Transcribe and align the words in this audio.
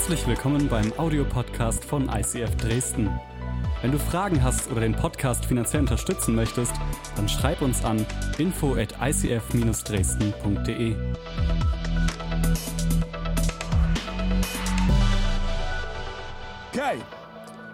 Herzlich 0.00 0.26
willkommen 0.26 0.66
beim 0.66 0.94
Audiopodcast 0.96 1.84
von 1.84 2.08
ICF 2.08 2.56
Dresden. 2.56 3.10
Wenn 3.82 3.92
du 3.92 3.98
Fragen 3.98 4.42
hast 4.42 4.70
oder 4.70 4.80
den 4.80 4.94
Podcast 4.94 5.44
finanziell 5.44 5.82
unterstützen 5.82 6.34
möchtest, 6.34 6.72
dann 7.16 7.28
schreib 7.28 7.60
uns 7.60 7.84
an 7.84 8.06
info 8.38 8.76
at 8.76 8.94
icf-dresden.de. 8.98 10.96
Okay. 16.72 16.96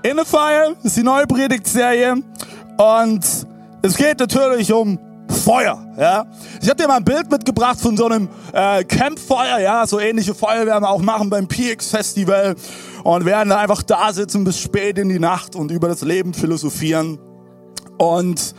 In 0.03 0.19
the 0.19 0.25
Fire 0.25 0.75
ist 0.83 0.97
die 0.97 1.05
neue 1.05 1.29
Predigtserie 1.29 2.17
und 2.77 3.47
es 3.83 3.97
geht 3.97 4.19
natürlich 4.19 4.73
um 4.73 4.99
Feuer. 5.29 5.81
Ja, 5.97 6.27
ich 6.67 6.71
habe 6.71 6.83
dir 6.83 6.89
mal 6.89 6.97
ein 6.97 7.05
Bild 7.05 7.31
mitgebracht 7.31 7.81
von 7.81 7.97
so 7.97 8.07
einem 8.07 8.29
äh, 8.53 8.83
Campfeuer. 8.83 9.61
Ja, 9.61 9.87
so 9.87 10.01
ähnliche 10.01 10.35
Feuer 10.35 10.67
werden 10.67 10.83
wir 10.83 10.91
auch 10.91 11.01
machen 11.01 11.31
beim 11.31 11.47
PX 11.47 11.91
Festival 11.91 12.57
und 13.05 13.25
werden 13.25 13.53
einfach 13.53 13.85
da 13.85 14.13
sitzen 14.13 14.43
bis 14.43 14.59
spät 14.59 14.99
in 14.99 15.09
die 15.09 15.21
Nacht 15.21 15.55
und 15.55 15.71
über 15.71 15.87
das 15.87 16.03
Leben 16.03 16.35
philosophieren. 16.35 17.21
Und 17.99 18.53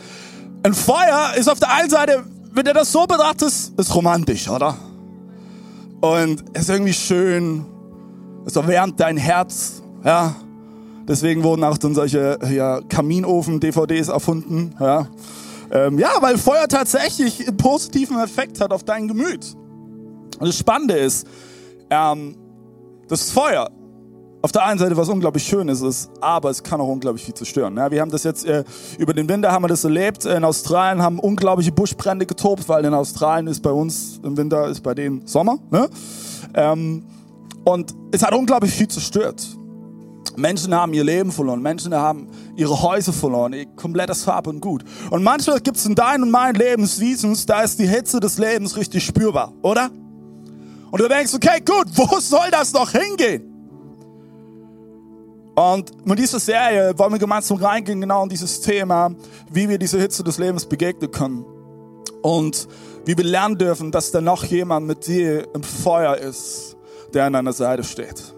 ein 0.64 0.74
Feuer 0.74 1.34
ist 1.36 1.50
auf 1.50 1.60
der 1.60 1.74
einen 1.74 1.90
Seite, 1.90 2.24
wenn 2.54 2.64
du 2.64 2.72
das 2.72 2.94
so 2.94 3.06
betrachtest, 3.06 3.78
ist 3.78 3.94
romantisch, 3.94 4.48
oder? 4.48 4.78
Und 6.00 6.46
ist 6.58 6.70
irgendwie 6.70 6.94
schön. 6.94 7.66
Es 8.46 8.56
erwärmt 8.56 9.02
dein 9.02 9.18
Herz. 9.18 9.84
Ja, 10.06 10.34
Deswegen 11.10 11.44
wurden 11.44 11.64
auch 11.64 11.78
dann 11.78 11.94
solche 11.94 12.40
ja, 12.52 12.80
Kaminofen-DVDs 12.88 14.08
erfunden. 14.08 14.76
Ja. 14.80 15.08
Ähm, 15.72 16.00
ja, 16.00 16.10
weil 16.22 16.38
Feuer 16.38 16.68
tatsächlich 16.68 17.48
einen 17.48 17.58
positiven 17.58 18.20
Effekt 18.20 18.62
hat 18.62 18.72
auf 18.72 18.84
dein 18.84 19.08
Gemüt. 19.08 19.56
Und 20.40 20.48
das 20.48 20.58
Spannende 20.58 20.96
ist, 20.96 21.28
ähm, 21.90 22.36
das 23.08 23.32
Feuer 23.32 23.70
auf 24.42 24.52
der 24.52 24.66
einen 24.66 24.80
Seite 24.80 24.96
was 24.96 25.10
unglaublich 25.10 25.44
Schönes 25.44 25.82
ist, 25.82 26.12
aber 26.22 26.50
es 26.50 26.62
kann 26.62 26.80
auch 26.80 26.88
unglaublich 26.88 27.26
viel 27.26 27.34
zerstören. 27.34 27.76
Ja, 27.76 27.90
wir 27.90 28.02
haben 28.02 28.12
das 28.12 28.24
jetzt 28.24 28.46
äh, 28.46 28.64
über 28.98 29.14
den 29.14 29.28
Winter 29.28 29.52
haben 29.52 29.64
wir 29.64 29.68
das 29.68 29.84
erlebt. 29.84 30.26
In 30.26 30.44
Australien 30.44 31.02
haben 31.02 31.20
unglaubliche 31.20 31.72
Buschbrände 31.72 32.26
getobt, 32.26 32.70
weil 32.70 32.86
in 32.86 32.94
Australien 32.94 33.48
ist 33.48 33.62
bei 33.62 33.72
uns 33.72 34.22
im 34.24 34.38
Winter 34.38 34.68
ist 34.68 34.82
bei 34.82 34.94
denen 34.94 35.26
Sommer. 35.26 35.58
Ne? 35.72 35.90
Ähm, 36.54 37.04
und 37.66 37.94
es 38.12 38.24
hat 38.24 38.34
unglaublich 38.34 38.72
viel 38.72 38.88
zerstört. 38.88 39.57
Menschen 40.38 40.74
haben 40.76 40.94
ihr 40.94 41.04
Leben 41.04 41.32
verloren, 41.32 41.64
Menschen 41.64 41.96
haben 41.96 42.28
ihre 42.56 42.84
Häuser 42.84 43.12
verloren, 43.12 43.54
ihr 43.54 43.66
komplettes 43.66 44.28
Hab 44.28 44.46
und 44.46 44.60
Gut. 44.62 44.84
Und 45.10 45.24
manchmal 45.24 45.60
gibt 45.60 45.78
es 45.78 45.86
in 45.88 45.96
deinem 45.96 46.24
und 46.24 46.32
meinem 46.32 46.56
Lebenswiesens, 46.56 47.48
da 47.48 47.64
ist 47.64 47.80
die 47.80 47.88
Hitze 47.88 48.20
des 48.20 48.38
Lebens 48.38 48.78
richtig 48.78 49.04
spürbar, 49.04 49.52
oder? 49.64 49.90
Und 50.92 51.02
du 51.02 51.08
denkst, 51.08 51.34
okay, 51.34 51.60
gut, 51.66 51.88
wo 51.96 52.20
soll 52.20 52.52
das 52.52 52.72
noch 52.72 52.92
hingehen? 52.92 53.52
Und 55.56 56.06
mit 56.06 56.20
dieser 56.20 56.40
Serie 56.40 56.94
wollen 57.00 57.14
wir 57.14 57.20
gemeinsam 57.20 57.58
reingehen, 57.58 58.00
genau 58.00 58.22
in 58.22 58.30
dieses 58.30 58.62
Thema, 58.62 59.10
wie 59.52 59.68
wir 59.68 59.80
diese 59.80 60.00
Hitze 60.00 60.24
des 60.24 60.38
Lebens 60.38 60.68
begegnen 60.68 61.10
können. 61.10 61.46
Und 62.22 62.68
wie 63.06 63.18
wir 63.18 63.24
lernen 63.24 63.58
dürfen, 63.58 63.92
dass 63.92 64.12
da 64.12 64.22
noch 64.22 64.44
jemand 64.44 64.86
mit 64.86 65.08
dir 65.08 65.48
im 65.56 65.64
Feuer 65.64 66.16
ist, 66.16 66.78
der 67.16 67.26
an 67.26 67.34
deiner 67.34 67.54
Seite 67.54 67.84
steht. 67.84 68.37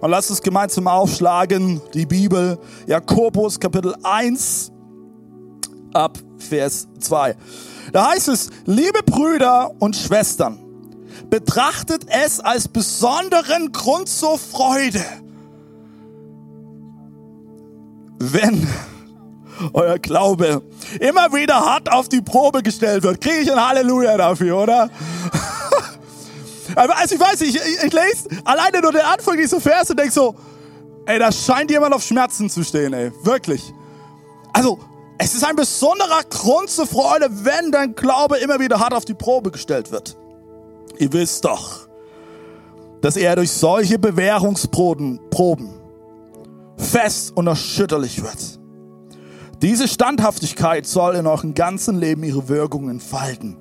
Und 0.00 0.10
lass 0.10 0.30
uns 0.30 0.40
gemeinsam 0.40 0.88
aufschlagen, 0.88 1.80
die 1.92 2.06
Bibel, 2.06 2.58
Jakobus 2.86 3.60
Kapitel 3.60 3.94
1 4.02 4.72
ab 5.92 6.18
Vers 6.38 6.88
2. 7.00 7.36
Da 7.92 8.10
heißt 8.10 8.28
es, 8.28 8.50
liebe 8.64 9.02
Brüder 9.04 9.70
und 9.78 9.94
Schwestern, 9.94 10.58
betrachtet 11.28 12.06
es 12.08 12.40
als 12.40 12.66
besonderen 12.66 13.72
Grund 13.72 14.08
zur 14.08 14.38
Freude, 14.38 15.04
wenn 18.18 18.66
euer 19.74 19.98
Glaube 19.98 20.62
immer 20.98 21.32
wieder 21.32 21.56
hart 21.56 21.92
auf 21.92 22.08
die 22.08 22.22
Probe 22.22 22.62
gestellt 22.62 23.02
wird. 23.02 23.20
Kriege 23.20 23.40
ich 23.40 23.52
ein 23.52 23.68
Halleluja 23.68 24.16
dafür, 24.16 24.62
oder? 24.62 24.90
Also 26.76 27.14
ich 27.14 27.20
weiß 27.20 27.40
nicht, 27.40 27.56
ich, 27.56 27.84
ich 27.84 27.92
lese 27.92 28.28
alleine 28.44 28.80
nur 28.80 28.92
den 28.92 29.02
Anfang 29.02 29.36
dieser 29.36 29.60
Verse 29.60 29.92
und 29.92 29.98
denke 29.98 30.12
so, 30.12 30.34
ey, 31.06 31.18
da 31.18 31.32
scheint 31.32 31.70
jemand 31.70 31.94
auf 31.94 32.02
Schmerzen 32.02 32.48
zu 32.48 32.62
stehen, 32.62 32.92
ey. 32.92 33.12
Wirklich. 33.22 33.62
Also, 34.52 34.78
es 35.18 35.34
ist 35.34 35.44
ein 35.44 35.56
besonderer 35.56 36.22
Grund 36.30 36.70
zur 36.70 36.86
Freude, 36.86 37.28
wenn 37.44 37.72
dein 37.72 37.94
Glaube 37.94 38.38
immer 38.38 38.58
wieder 38.58 38.80
hart 38.80 38.94
auf 38.94 39.04
die 39.04 39.14
Probe 39.14 39.50
gestellt 39.50 39.92
wird. 39.92 40.16
Ihr 40.98 41.12
wisst 41.12 41.44
doch, 41.44 41.88
dass 43.00 43.16
er 43.16 43.36
durch 43.36 43.50
solche 43.50 43.98
Bewährungsproben 43.98 45.20
Proben 45.30 45.80
fest 46.76 47.32
und 47.36 47.46
erschütterlich 47.46 48.22
wird. 48.22 48.60
Diese 49.62 49.88
Standhaftigkeit 49.88 50.86
soll 50.86 51.16
in 51.16 51.26
eurem 51.26 51.52
ganzen 51.54 51.98
Leben 51.98 52.24
ihre 52.24 52.48
Wirkung 52.48 52.88
entfalten, 52.88 53.58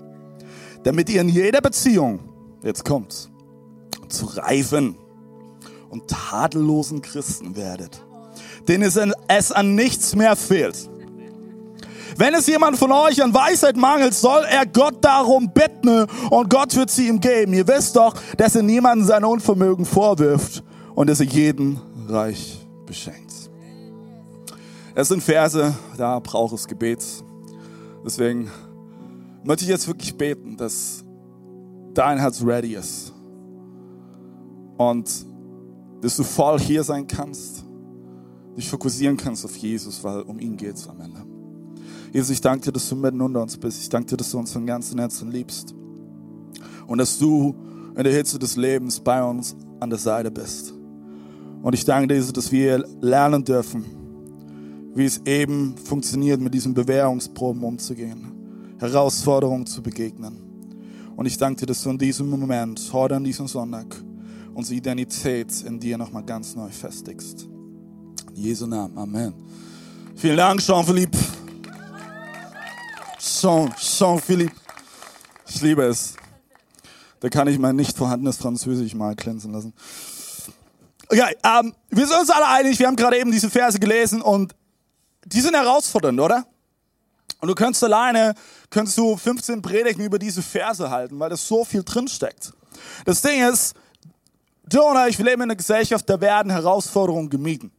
damit 0.84 1.10
ihr 1.10 1.20
in 1.20 1.28
jeder 1.28 1.60
Beziehung 1.60 2.29
jetzt 2.64 2.86
kommt's, 2.86 3.30
zu 4.08 4.26
reifen 4.26 4.96
und 5.90 6.08
tadellosen 6.08 7.02
Christen 7.02 7.56
werdet, 7.56 8.02
denen 8.68 8.92
es 9.28 9.52
an 9.52 9.76
nichts 9.76 10.16
mehr 10.16 10.36
fehlt. 10.36 10.90
Wenn 12.18 12.34
es 12.34 12.48
jemand 12.48 12.78
von 12.78 12.92
euch 12.92 13.24
an 13.24 13.34
Weisheit 13.34 13.78
mangelt, 13.78 14.14
soll 14.14 14.44
er 14.44 14.66
Gott 14.66 14.98
darum 15.02 15.52
bitten 15.54 16.06
und 16.30 16.50
Gott 16.50 16.76
wird 16.76 16.90
sie 16.90 17.08
ihm 17.08 17.22
geben. 17.22 17.54
Ihr 17.54 17.68
wisst 17.68 17.96
doch, 17.96 18.14
dass 18.36 18.56
er 18.56 18.64
niemandem 18.64 19.08
sein 19.08 19.24
Unvermögen 19.24 19.86
vorwirft 19.86 20.64
und 20.96 21.10
dass 21.10 21.22
er 21.22 21.28
jeden 21.28 21.80
reich 22.10 22.68
beschenkt. 22.86 23.50
Es 24.96 25.08
sind 25.08 25.24
Verse, 25.24 25.74
da 25.98 26.20
braucht 26.20 26.54
es 26.54 26.68
Gebet. 26.68 27.00
Deswegen 28.06 28.52
möchte 29.46 29.64
ich 29.64 29.70
jetzt 29.70 29.88
wirklich 29.88 30.18
beten, 30.18 30.58
dass 30.58 31.06
dein 32.00 32.18
Herz 32.18 32.42
ready 32.42 32.76
ist. 32.76 33.14
Und 34.78 35.26
dass 36.02 36.16
du 36.16 36.24
voll 36.24 36.58
hier 36.58 36.82
sein 36.82 37.06
kannst, 37.06 37.66
dich 38.56 38.70
fokussieren 38.70 39.18
kannst 39.18 39.44
auf 39.44 39.58
Jesus, 39.58 40.02
weil 40.02 40.22
um 40.22 40.40
ihn 40.40 40.56
geht 40.56 40.76
es 40.76 40.88
am 40.88 41.02
Ende. 41.02 41.26
Jesus, 42.14 42.30
ich 42.30 42.40
danke 42.40 42.66
dir, 42.66 42.72
dass 42.72 42.88
du 42.88 42.96
mitten 42.96 43.20
unter 43.20 43.42
uns 43.42 43.58
bist. 43.58 43.82
Ich 43.82 43.90
danke 43.90 44.08
dir, 44.12 44.18
dass 44.18 44.32
du 44.32 44.40
uns 44.40 44.54
von 44.54 44.66
ganzem 44.66 44.98
Herzen 44.98 45.30
liebst. 45.30 45.76
Und 46.88 47.00
dass 47.00 47.20
du 47.20 47.54
in 47.98 48.04
der 48.04 48.14
Hitze 48.14 48.40
des 48.40 48.56
Lebens 48.56 49.02
bei 49.02 49.22
uns 49.22 49.58
an 49.82 49.90
der 49.90 50.00
Seite 50.00 50.32
bist. 50.32 50.74
Und 51.62 51.74
ich 51.74 51.84
danke 51.84 52.08
dir, 52.08 52.16
Jesus, 52.16 52.32
dass 52.32 52.50
wir 52.50 52.86
lernen 53.02 53.44
dürfen, 53.44 53.84
wie 54.96 55.06
es 55.06 55.22
eben 55.26 55.76
funktioniert, 55.76 56.40
mit 56.40 56.54
diesen 56.54 56.74
Bewährungsproben 56.74 57.62
umzugehen, 57.62 58.32
Herausforderungen 58.80 59.66
zu 59.66 59.84
begegnen. 59.84 60.49
Und 61.20 61.26
ich 61.26 61.38
danke 61.38 61.60
dir, 61.60 61.66
dass 61.66 61.84
du 61.84 61.90
in 61.90 61.98
diesem 61.98 62.30
Moment, 62.30 62.80
heute 62.94 63.18
an 63.18 63.26
diesem 63.26 63.46
Sonntag, 63.46 63.94
unsere 64.54 64.78
Identität 64.78 65.52
in 65.64 65.78
dir 65.78 65.98
nochmal 65.98 66.24
ganz 66.24 66.56
neu 66.56 66.70
festigst. 66.70 67.44
In 68.38 68.42
Jesu 68.42 68.66
Namen. 68.66 68.98
Amen. 68.98 69.34
Vielen 70.16 70.38
Dank, 70.38 70.62
Jean-Philippe. 70.62 71.18
Jean, 73.20 73.70
Jean-Philippe. 73.76 74.56
Ich 75.50 75.62
liebe 75.62 75.84
es. 75.84 76.14
Da 77.20 77.28
kann 77.28 77.50
ich 77.50 77.60
mein 77.60 77.76
nicht 77.76 77.98
vorhandenes 77.98 78.38
Französisch 78.38 78.96
mal 78.96 79.14
glänzen 79.14 79.52
lassen. 79.52 79.74
Okay, 81.10 81.36
ähm, 81.44 81.74
wir 81.90 82.08
sind 82.08 82.18
uns 82.18 82.30
alle 82.30 82.48
einig, 82.48 82.80
wir 82.80 82.88
haben 82.88 82.96
gerade 82.96 83.20
eben 83.20 83.34
diese 83.34 83.50
Verse 83.50 83.78
gelesen 83.78 84.22
und 84.22 84.56
die 85.26 85.42
sind 85.42 85.54
herausfordernd, 85.54 86.22
oder? 86.22 86.46
Und 87.42 87.48
du 87.48 87.56
könntest 87.56 87.84
alleine, 87.84 88.34
könntest 88.70 88.98
du 88.98 89.16
15 89.16 89.62
Predigten 89.62 90.04
über 90.04 90.20
diese 90.20 90.42
Verse 90.42 90.90
halten, 90.90 91.20
weil 91.20 91.30
da 91.30 91.38
so 91.38 91.64
viel 91.64 91.84
drinsteckt. 91.84 92.52
Das 93.06 93.22
Ding 93.22 93.48
ist, 93.48 93.76
du 94.68 94.82
und 94.82 95.08
ich, 95.08 95.18
wir 95.18 95.26
leben 95.26 95.42
in 95.42 95.50
einer 95.50 95.56
Gesellschaft, 95.56 96.10
da 96.10 96.20
werden 96.20 96.52
Herausforderungen 96.52 97.30
gemieden. 97.30 97.72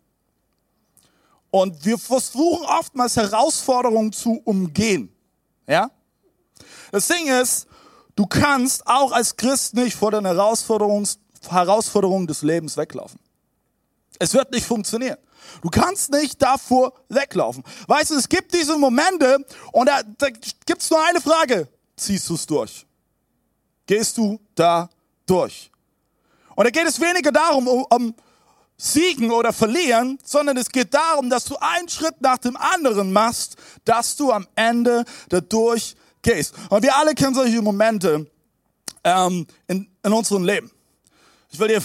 Und 1.50 1.85
wir 1.85 1.99
versuchen 1.99 2.64
oftmals 2.64 3.17
Herausforderungen 3.17 4.12
zu 4.12 4.41
umgehen. 4.44 5.12
Ja? 5.67 5.91
Das 6.93 7.08
Ding 7.08 7.29
ist, 7.29 7.67
du 8.14 8.26
kannst 8.26 8.87
auch 8.87 9.12
als 9.12 9.37
Christ 9.37 9.75
nicht 9.75 9.97
vor 9.97 10.12
den 10.12 10.26
Herausforderungen 10.26 12.26
des 12.26 12.43
Lebens 12.43 12.76
weglaufen. 12.76 13.19
Es 14.19 14.35
wird 14.35 14.52
nicht 14.52 14.67
funktionieren. 14.67 15.17
Du 15.62 15.69
kannst 15.69 16.10
nicht 16.10 16.40
davor 16.40 16.92
weglaufen. 17.08 17.62
Weißt 17.87 18.10
du, 18.10 18.14
es 18.16 18.28
gibt 18.28 18.54
diese 18.54 18.76
Momente 18.76 19.44
und 19.72 19.87
da, 19.87 20.02
da 20.02 20.31
gibt 20.31 20.82
es 20.82 20.90
nur 20.90 21.04
eine 21.04 21.20
Frage. 21.20 21.69
Ziehst 21.96 22.28
du 22.28 22.34
es 22.34 22.46
durch? 22.46 22.87
Gehst 23.87 24.16
du 24.16 24.40
da 24.54 24.88
durch? 25.26 25.70
Und 26.54 26.64
da 26.64 26.70
geht 26.70 26.87
es 26.87 27.00
weniger 27.00 27.32
darum, 27.32 27.66
um, 27.69 27.87
um 27.90 28.14
siegen 28.76 29.31
oder 29.31 29.52
verlieren, 29.52 30.19
sondern 30.25 30.56
es 30.56 30.70
geht 30.70 30.94
darum, 30.94 31.28
dass 31.28 31.44
du 31.44 31.56
einen 31.56 31.88
Schritt 31.88 32.20
nach 32.20 32.38
dem 32.38 32.56
anderen 32.56 33.12
machst, 33.12 33.56
dass 33.84 34.16
du 34.16 34.32
am 34.32 34.46
Ende 34.54 35.04
dadurch 35.28 35.96
gehst. 36.22 36.54
Und 36.70 36.82
wir 36.82 36.96
alle 36.96 37.14
kennen 37.14 37.34
solche 37.34 37.60
Momente 37.60 38.31
ähm, 39.04 39.46
in, 39.66 39.88
in 40.02 40.12
unserem 40.12 40.44
Leben. 40.44 40.70
Ich 41.50 41.58
will 41.58 41.69
dir 41.69 41.82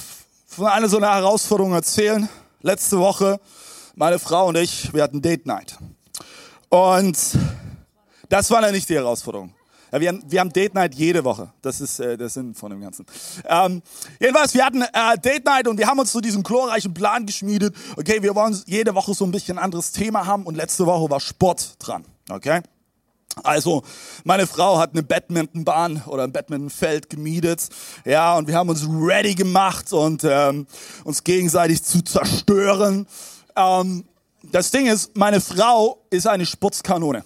von 0.48 0.68
einer 0.68 0.88
so 0.88 0.98
einer 0.98 1.14
Herausforderung 1.14 1.74
erzählen. 1.74 2.30
Letzte 2.66 2.98
Woche, 2.98 3.40
meine 3.94 4.18
Frau 4.18 4.48
und 4.48 4.58
ich, 4.58 4.92
wir 4.92 5.04
hatten 5.04 5.22
Date 5.22 5.46
Night. 5.46 5.78
Und 6.70 7.16
das 8.28 8.50
war 8.50 8.64
ja 8.64 8.72
nicht 8.72 8.90
die 8.90 8.96
Herausforderung. 8.96 9.54
Ja, 9.92 10.02
wir, 10.02 10.08
haben, 10.08 10.24
wir 10.26 10.40
haben 10.40 10.52
Date 10.52 10.74
Night 10.74 10.96
jede 10.96 11.24
Woche. 11.24 11.54
Das 11.62 11.80
ist 11.80 12.00
äh, 12.00 12.18
der 12.18 12.28
Sinn 12.28 12.56
von 12.56 12.72
dem 12.72 12.82
Ganzen. 12.82 13.06
Ähm, 13.48 13.84
jedenfalls, 14.20 14.56
wir 14.56 14.66
hatten 14.66 14.82
äh, 14.82 15.16
Date 15.24 15.46
Night 15.46 15.68
und 15.68 15.78
wir 15.78 15.86
haben 15.86 16.00
uns 16.00 16.12
so 16.12 16.20
diesen 16.20 16.42
glorreichen 16.42 16.92
Plan 16.92 17.28
geschmiedet. 17.28 17.76
Okay, 17.98 18.24
wir 18.24 18.34
wollen 18.34 18.60
jede 18.66 18.96
Woche 18.96 19.14
so 19.14 19.26
ein 19.26 19.32
bisschen 19.32 19.60
ein 19.60 19.64
anderes 19.64 19.92
Thema 19.92 20.26
haben 20.26 20.42
und 20.42 20.56
letzte 20.56 20.88
Woche 20.88 21.08
war 21.08 21.20
Sport 21.20 21.76
dran. 21.78 22.04
Okay? 22.32 22.62
Also, 23.44 23.84
meine 24.24 24.48
Frau 24.48 24.78
hat 24.78 24.92
eine 24.94 25.04
Badmintonbahn 25.04 26.04
oder 26.08 26.24
ein 26.24 26.32
Badmintonfeld 26.32 27.10
gemietet. 27.10 27.68
Ja, 28.06 28.36
und 28.38 28.48
wir 28.48 28.56
haben 28.56 28.70
uns 28.70 28.88
ready 28.88 29.36
gemacht 29.36 29.92
und 29.92 30.24
ähm, 30.24 30.68
uns 31.04 31.24
gegenseitig 31.24 31.84
zu 31.84 32.02
zerstören. 32.02 33.08
Ähm, 33.56 34.06
das 34.52 34.72
Ding 34.72 34.88
ist, 34.88 35.18
meine 35.18 35.42
Frau 35.42 36.06
ist 36.10 36.28
eine 36.28 36.46
Sportskanone. 36.46 37.26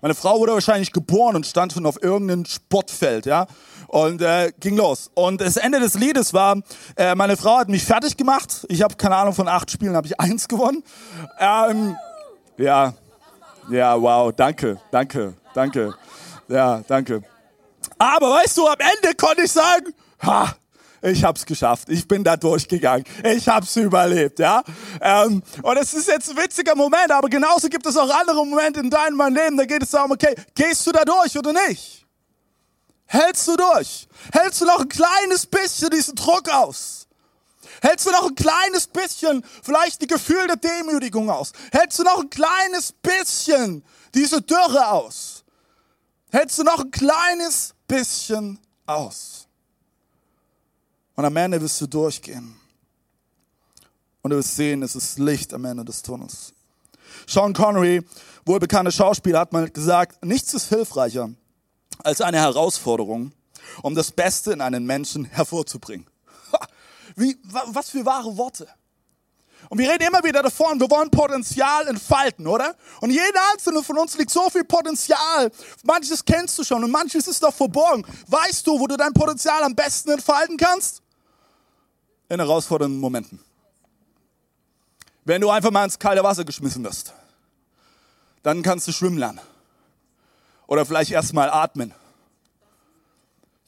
Meine 0.00 0.14
Frau 0.14 0.38
wurde 0.38 0.54
wahrscheinlich 0.54 0.92
geboren 0.92 1.36
und 1.36 1.46
stand 1.46 1.72
schon 1.72 1.84
auf 1.84 2.02
irgendeinem 2.02 2.44
Sportfeld, 2.46 3.26
ja. 3.26 3.46
Und 3.88 4.22
äh, 4.22 4.52
ging 4.60 4.76
los. 4.76 5.10
Und 5.14 5.40
das 5.40 5.56
Ende 5.56 5.80
des 5.80 5.94
Liedes 5.94 6.32
war, 6.32 6.62
äh, 6.96 7.14
meine 7.16 7.36
Frau 7.36 7.58
hat 7.58 7.68
mich 7.68 7.84
fertig 7.84 8.16
gemacht. 8.16 8.64
Ich 8.68 8.82
habe 8.82 8.94
keine 8.94 9.16
Ahnung, 9.16 9.34
von 9.34 9.48
acht 9.48 9.70
Spielen 9.70 9.96
habe 9.96 10.06
ich 10.06 10.18
eins 10.20 10.46
gewonnen. 10.46 10.84
Ähm, 11.38 11.96
ja, 12.56 12.94
ja, 13.70 14.00
wow, 14.00 14.32
danke, 14.34 14.80
danke, 14.90 15.34
danke. 15.54 15.94
Ja, 16.48 16.82
danke. 16.86 17.22
Aber 17.98 18.30
weißt 18.30 18.56
du, 18.58 18.66
am 18.66 18.76
Ende 18.78 19.14
konnte 19.14 19.42
ich 19.42 19.52
sagen, 19.52 19.94
ha, 20.22 20.54
ich 21.02 21.24
hab's 21.24 21.46
geschafft. 21.46 21.88
Ich 21.88 22.06
bin 22.06 22.24
da 22.24 22.36
durchgegangen. 22.36 23.04
Ich 23.24 23.48
hab's 23.48 23.76
überlebt, 23.76 24.38
ja. 24.38 24.62
Ähm, 25.00 25.42
und 25.62 25.76
es 25.78 25.94
ist 25.94 26.08
jetzt 26.08 26.30
ein 26.30 26.36
witziger 26.36 26.74
Moment, 26.74 27.10
aber 27.10 27.28
genauso 27.28 27.68
gibt 27.68 27.86
es 27.86 27.96
auch 27.96 28.10
andere 28.10 28.44
Momente 28.44 28.80
in 28.80 28.90
deinem 28.90 29.18
Leben. 29.34 29.56
Da 29.56 29.64
geht 29.64 29.82
es 29.82 29.90
darum, 29.90 30.10
okay, 30.10 30.34
gehst 30.54 30.86
du 30.86 30.92
da 30.92 31.04
durch 31.04 31.36
oder 31.38 31.52
nicht? 31.52 32.06
Hältst 33.06 33.48
du 33.48 33.56
durch? 33.56 34.08
Hältst 34.32 34.60
du 34.60 34.66
noch 34.66 34.80
ein 34.80 34.88
kleines 34.88 35.46
bisschen 35.46 35.90
diesen 35.90 36.14
Druck 36.14 36.48
aus? 36.52 36.99
Hältst 37.80 38.06
du 38.06 38.10
noch 38.10 38.26
ein 38.26 38.34
kleines 38.34 38.86
bisschen 38.86 39.44
vielleicht 39.62 40.02
die 40.02 40.06
Gefühl 40.06 40.46
der 40.46 40.56
Demütigung 40.56 41.30
aus? 41.30 41.52
Hältst 41.72 41.98
du 41.98 42.02
noch 42.02 42.20
ein 42.20 42.30
kleines 42.30 42.92
bisschen 42.92 43.84
diese 44.14 44.42
Dürre 44.42 44.88
aus? 44.90 45.44
Hältst 46.30 46.58
du 46.58 46.62
noch 46.62 46.80
ein 46.80 46.90
kleines 46.90 47.74
bisschen 47.88 48.58
aus? 48.86 49.48
Und 51.16 51.24
am 51.24 51.36
Ende 51.36 51.60
wirst 51.60 51.80
du 51.80 51.86
durchgehen. 51.86 52.56
Und 54.22 54.30
du 54.30 54.36
wirst 54.36 54.56
sehen, 54.56 54.82
es 54.82 54.94
ist 54.94 55.18
Licht 55.18 55.52
am 55.54 55.64
Ende 55.64 55.84
des 55.84 56.02
Tunnels. 56.02 56.52
Sean 57.26 57.52
Connery, 57.52 58.02
wohlbekannter 58.44 58.92
Schauspieler, 58.92 59.40
hat 59.40 59.52
mal 59.52 59.68
gesagt, 59.70 60.24
nichts 60.24 60.54
ist 60.54 60.68
hilfreicher 60.68 61.30
als 61.98 62.20
eine 62.20 62.38
Herausforderung, 62.38 63.32
um 63.82 63.94
das 63.94 64.10
Beste 64.10 64.52
in 64.52 64.60
einen 64.60 64.86
Menschen 64.86 65.24
hervorzubringen. 65.24 66.06
Wie, 67.16 67.38
was 67.42 67.90
für 67.90 68.04
wahre 68.04 68.36
Worte. 68.36 68.68
Und 69.68 69.78
wir 69.78 69.90
reden 69.90 70.06
immer 70.08 70.24
wieder 70.24 70.42
davon, 70.42 70.80
wir 70.80 70.90
wollen 70.90 71.10
Potenzial 71.10 71.86
entfalten, 71.86 72.46
oder? 72.46 72.74
Und 73.00 73.10
jeder 73.10 73.40
einzelne 73.52 73.82
von 73.82 73.98
uns 73.98 74.16
liegt 74.16 74.30
so 74.30 74.48
viel 74.48 74.64
Potenzial. 74.64 75.52
Manches 75.84 76.24
kennst 76.24 76.58
du 76.58 76.64
schon 76.64 76.82
und 76.82 76.90
manches 76.90 77.28
ist 77.28 77.42
noch 77.42 77.54
verborgen. 77.54 78.04
Weißt 78.26 78.66
du, 78.66 78.80
wo 78.80 78.86
du 78.86 78.96
dein 78.96 79.12
Potenzial 79.12 79.62
am 79.62 79.74
besten 79.74 80.10
entfalten 80.10 80.56
kannst? 80.56 81.02
In 82.28 82.40
herausfordernden 82.40 82.98
Momenten. 82.98 83.40
Wenn 85.24 85.40
du 85.40 85.50
einfach 85.50 85.70
mal 85.70 85.84
ins 85.84 85.98
kalte 85.98 86.24
Wasser 86.24 86.44
geschmissen 86.44 86.82
wirst, 86.82 87.12
dann 88.42 88.62
kannst 88.62 88.88
du 88.88 88.92
schwimmen 88.92 89.18
lernen. 89.18 89.40
Oder 90.66 90.86
vielleicht 90.86 91.10
erstmal 91.10 91.50
atmen. 91.50 91.92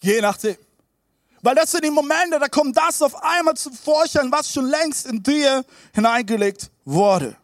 Je 0.01 0.21
nachdem. 0.21 0.57
Weil 1.43 1.57
das 1.57 1.73
sind 1.73 1.85
die 1.85 1.91
Momente, 1.91 2.39
da 2.39 2.47
kommt 2.49 2.77
das 2.77 3.03
auf 3.03 3.21
einmal 3.23 3.55
zum 3.55 3.73
Vorschein, 3.73 4.31
was 4.31 4.53
schon 4.53 4.67
längst 4.67 5.07
in 5.07 5.23
dir 5.23 5.65
hineingelegt 5.93 6.71
wurde. 6.85 7.37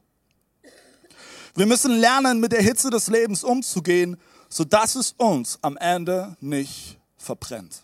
Wir 1.56 1.66
müssen 1.66 1.98
lernen, 1.98 2.38
mit 2.38 2.52
der 2.52 2.62
Hitze 2.62 2.90
des 2.90 3.08
Lebens 3.08 3.42
umzugehen, 3.42 4.16
sodass 4.48 4.94
es 4.94 5.12
uns 5.16 5.58
am 5.62 5.76
Ende 5.76 6.36
nicht 6.40 6.96
verbrennt. 7.16 7.82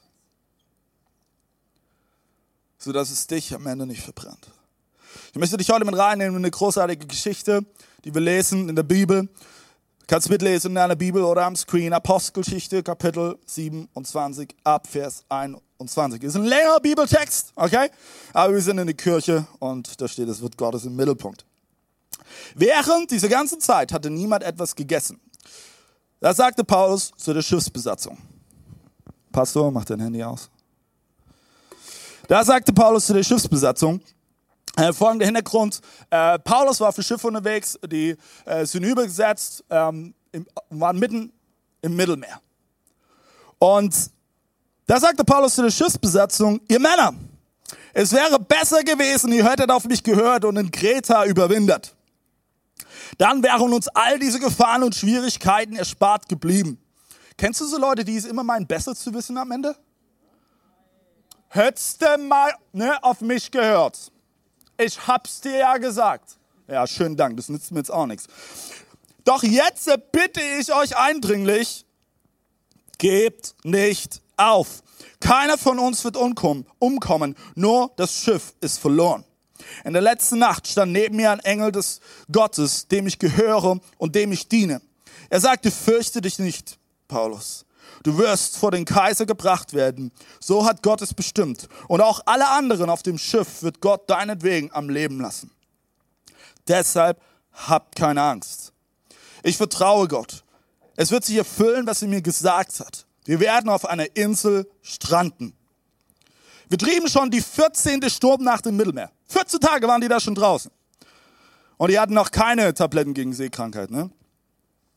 Sodass 2.79 3.11
es 3.11 3.27
dich 3.27 3.53
am 3.53 3.67
Ende 3.67 3.85
nicht 3.85 4.03
verbrennt. 4.03 4.53
Ich 5.33 5.39
möchte 5.39 5.57
dich 5.57 5.71
heute 5.71 5.85
mit 5.85 5.97
reinnehmen 5.97 6.37
in 6.37 6.45
eine 6.45 6.51
großartige 6.53 7.09
Geschichte, 7.09 7.65
die 8.05 8.15
wir 8.15 8.21
lesen 8.21 8.69
in 8.69 8.77
der 8.77 8.85
Bibel. 8.85 9.23
Du 9.25 10.07
kannst 10.07 10.31
mitlesen 10.31 10.71
in 10.71 10.75
deiner 10.77 10.95
Bibel 10.95 11.25
oder 11.25 11.45
am 11.45 11.57
Screen. 11.57 11.93
Apostelgeschichte, 11.93 12.85
Kapitel 12.85 13.37
27, 13.47 14.55
ab 14.63 14.87
Vers 14.87 15.25
21. 15.79 16.23
Ist 16.23 16.37
ein 16.37 16.45
längerer 16.45 16.81
Bibeltext, 16.81 17.53
okay? 17.57 17.91
Aber 18.33 18.55
wir 18.55 18.63
sind 18.63 18.79
in 18.79 18.87
der 18.87 18.97
Kirche 18.97 19.47
und 19.59 20.01
da 20.01 20.09
steht, 20.09 20.29
es 20.29 20.41
wird 20.41 20.57
Gottes 20.57 20.85
im 20.85 20.95
Mittelpunkt. 20.97 21.45
Während 22.55 23.11
dieser 23.11 23.29
ganzen 23.29 23.61
Zeit 23.61 23.93
hatte 23.93 24.11
niemand 24.11 24.43
etwas 24.43 24.75
gegessen. 24.75 25.21
Da 26.21 26.33
sagte 26.33 26.65
Paulus 26.65 27.13
zu 27.17 27.35
der 27.35 27.43
Schiffsbesatzung. 27.43 28.19
Pastor, 29.33 29.71
mach 29.71 29.85
dein 29.85 30.01
Handy 30.01 30.23
aus. 30.23 30.49
Da 32.29 32.45
sagte 32.45 32.73
Paulus 32.73 33.07
zu 33.07 33.13
der 33.13 33.23
Schiffsbesatzung, 33.23 34.01
äh, 34.77 34.93
folgender 34.93 35.27
Hintergrund. 35.27 35.81
Äh, 36.11 36.39
Paulus 36.39 36.81
war 36.81 36.89
auf 36.89 36.95
dem 36.95 37.05
Schiff 37.05 37.23
unterwegs, 37.25 37.79
die 37.87 38.17
äh, 38.45 38.65
sind 38.65 38.85
übergesetzt, 38.85 39.65
ähm, 39.69 40.15
im, 40.33 40.47
waren 40.71 40.99
mitten 40.99 41.33
im 41.83 41.97
Mittelmeer. 41.97 42.41
Und 43.59 43.95
da 44.87 45.01
sagte 45.01 45.25
Paulus 45.25 45.55
zu 45.55 45.63
der 45.63 45.71
Schiffsbesatzung, 45.71 46.61
ihr 46.69 46.81
Männer, 46.81 47.15
es 47.95 48.13
wäre 48.13 48.39
besser 48.39 48.83
gewesen, 48.83 49.33
ihr 49.33 49.49
hättet 49.49 49.71
auf 49.71 49.85
mich 49.85 50.03
gehört 50.03 50.45
und 50.45 50.57
in 50.57 50.71
Kreta 50.71 51.25
überwintert. 51.25 51.95
Dann 53.19 53.43
wären 53.43 53.73
uns 53.73 53.89
all 53.89 54.19
diese 54.19 54.41
Gefahren 54.41 54.83
und 54.83 54.95
Schwierigkeiten 54.95 55.77
erspart 55.77 56.29
geblieben. 56.29 56.79
Kennst 57.39 57.61
du 57.61 57.67
so 57.67 57.79
Leute, 57.79 58.05
die 58.05 58.17
es 58.17 58.25
immer 58.25 58.43
meinen, 58.43 58.67
besser 58.67 58.95
zu 58.95 59.15
wissen 59.15 59.39
am 59.39 59.51
Ende? 59.53 59.77
Hättest 61.49 62.03
du 62.03 62.19
mal 62.19 62.53
ne, 62.73 63.03
auf 63.03 63.21
mich 63.21 63.51
gehört. 63.51 64.11
Ich 64.77 65.07
hab's 65.07 65.41
dir 65.41 65.57
ja 65.57 65.77
gesagt. 65.77 66.37
Ja, 66.67 66.87
schönen 66.87 67.17
Dank, 67.17 67.37
das 67.37 67.49
nützt 67.49 67.71
mir 67.71 67.79
jetzt 67.79 67.93
auch 67.93 68.07
nichts. 68.07 68.27
Doch 69.25 69.43
jetzt 69.43 69.89
bitte 70.11 70.41
ich 70.59 70.75
euch 70.75 70.97
eindringlich, 70.97 71.87
gebt 72.99 73.55
nicht 73.63 74.24
auf. 74.37 74.83
Keiner 75.21 75.59
von 75.59 75.79
uns 75.79 76.05
wird 76.05 76.17
umkommen, 76.17 77.37
nur 77.55 77.93
das 77.97 78.15
Schiff 78.15 78.55
ist 78.61 78.79
verloren. 78.79 79.25
In 79.85 79.93
der 79.93 80.03
letzten 80.03 80.39
Nacht 80.39 80.69
stand 80.69 80.93
neben 80.93 81.17
mir 81.17 81.31
ein 81.31 81.41
Engel 81.41 81.73
des 81.73 82.01
Gottes, 82.31 82.89
dem 82.89 83.07
ich 83.07 83.19
gehöre 83.19 83.81
und 83.99 84.15
dem 84.15 84.33
ich 84.33 84.49
diene. 84.49 84.81
Er 85.31 85.41
sagte, 85.41 85.71
fürchte 85.71 86.21
dich 86.21 86.39
nicht, 86.39 86.79
Paulus. 87.09 87.65
Du 88.03 88.19
wirst 88.19 88.59
vor 88.59 88.71
den 88.71 88.85
Kaiser 88.85 89.25
gebracht 89.25 89.73
werden. 89.73 90.13
So 90.41 90.67
hat 90.67 90.83
Gott 90.83 91.01
es 91.01 91.15
bestimmt. 91.15 91.69
Und 91.89 92.01
auch 92.01 92.21
alle 92.27 92.49
anderen 92.49 92.91
auf 92.91 93.03
dem 93.03 93.19
Schiff 93.19 93.63
wird 93.63 93.81
Gott 93.81 94.11
deinetwegen 94.11 94.71
am 94.73 94.91
Leben 94.91 95.21
lassen. 95.21 95.51
Deshalb 96.69 97.21
habt 97.53 97.97
keine 97.97 98.23
Angst. 98.23 98.73
Ich 99.43 99.57
vertraue 99.57 100.09
Gott. 100.09 100.45
Es 100.97 101.11
wird 101.11 101.25
sich 101.25 101.37
erfüllen, 101.37 101.87
was 101.87 102.03
er 102.03 102.09
mir 102.09 102.23
gesagt 102.23 102.81
hat. 102.81 103.07
Wir 103.25 103.41
werden 103.41 103.71
auf 103.71 103.87
einer 103.87 104.17
Insel 104.17 104.69
stranden. 104.83 105.57
Wir 106.69 106.79
trieben 106.79 107.09
schon 107.09 107.31
die 107.31 107.41
14. 107.41 108.09
Sturmnacht 108.09 108.67
im 108.67 108.77
Mittelmeer. 108.77 109.11
14 109.29 109.61
Tage 109.61 109.87
waren 109.87 110.01
die 110.01 110.09
da 110.09 110.21
schon 110.21 110.35
draußen. 110.35 110.71
Und 111.77 111.91
die 111.91 111.99
hatten 111.99 112.15
noch 112.15 112.31
keine 112.31 112.73
Tabletten 112.75 113.15
gegen 113.15 113.33
Seekrankheit. 113.33 113.91
Ne? 113.91 114.11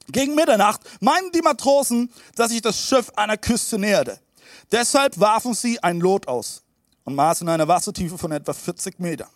Gegen 0.09 0.35
Mitternacht 0.35 0.81
meinten 1.01 1.31
die 1.31 1.41
Matrosen, 1.41 2.11
dass 2.35 2.51
sich 2.51 2.61
das 2.61 2.79
Schiff 2.79 3.11
einer 3.15 3.37
Küste 3.37 3.77
näherte. 3.77 4.19
Deshalb 4.71 5.19
warfen 5.19 5.53
sie 5.53 5.81
ein 5.81 5.99
Lot 5.99 6.27
aus 6.27 6.63
und 7.03 7.15
maßen 7.15 7.47
eine 7.47 7.67
Wassertiefe 7.67 8.17
von 8.17 8.31
etwa 8.31 8.53
40 8.53 8.99
Metern. 8.99 9.29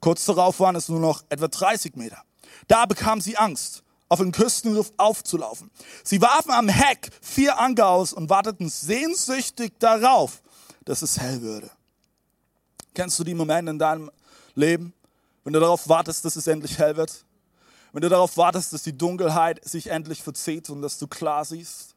Kurz 0.00 0.24
darauf 0.24 0.60
waren 0.60 0.76
es 0.76 0.88
nur 0.88 1.00
noch 1.00 1.22
etwa 1.28 1.48
30 1.48 1.96
Meter. 1.96 2.22
Da 2.68 2.86
bekamen 2.86 3.20
sie 3.20 3.36
Angst, 3.36 3.82
auf 4.10 4.18
den 4.18 4.32
Küstenriff 4.32 4.92
aufzulaufen. 4.98 5.70
Sie 6.04 6.20
warfen 6.20 6.50
am 6.50 6.68
Heck 6.68 7.08
vier 7.22 7.58
Anker 7.58 7.88
aus 7.88 8.12
und 8.12 8.28
warteten 8.28 8.68
sehnsüchtig 8.68 9.78
darauf, 9.78 10.42
dass 10.84 11.00
es 11.00 11.18
hell 11.18 11.40
würde. 11.40 11.70
Kennst 12.92 13.18
du 13.20 13.24
die 13.24 13.34
Momente 13.34 13.70
in 13.70 13.78
deinem 13.78 14.10
Leben, 14.56 14.92
wenn 15.44 15.52
du 15.52 15.60
darauf 15.60 15.88
wartest, 15.88 16.24
dass 16.24 16.34
es 16.34 16.48
endlich 16.48 16.76
hell 16.78 16.96
wird? 16.96 17.24
Wenn 17.92 18.02
du 18.02 18.08
darauf 18.08 18.36
wartest, 18.36 18.72
dass 18.72 18.82
die 18.82 18.98
Dunkelheit 18.98 19.64
sich 19.64 19.86
endlich 19.86 20.22
verzieht 20.22 20.68
und 20.70 20.82
dass 20.82 20.98
du 20.98 21.06
klar 21.06 21.44
siehst. 21.44 21.94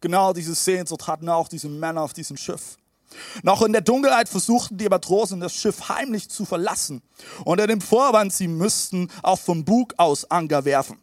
Genau 0.00 0.32
diese 0.32 0.54
Sehnsucht 0.54 1.06
hatten 1.06 1.28
auch 1.28 1.48
diese 1.48 1.68
Männer 1.68 2.02
auf 2.02 2.14
diesem 2.14 2.38
Schiff. 2.38 2.78
Noch 3.42 3.60
in 3.62 3.72
der 3.72 3.82
Dunkelheit 3.82 4.30
versuchten 4.30 4.78
die 4.78 4.88
Matrosen 4.88 5.40
das 5.40 5.54
Schiff 5.54 5.90
heimlich 5.90 6.30
zu 6.30 6.46
verlassen. 6.46 7.02
Unter 7.44 7.66
dem 7.66 7.82
Vorwand, 7.82 8.32
sie 8.32 8.48
müssten 8.48 9.10
auch 9.22 9.38
vom 9.38 9.64
Bug 9.64 9.94
aus 9.98 10.30
Anker 10.30 10.64
werfen. 10.64 10.98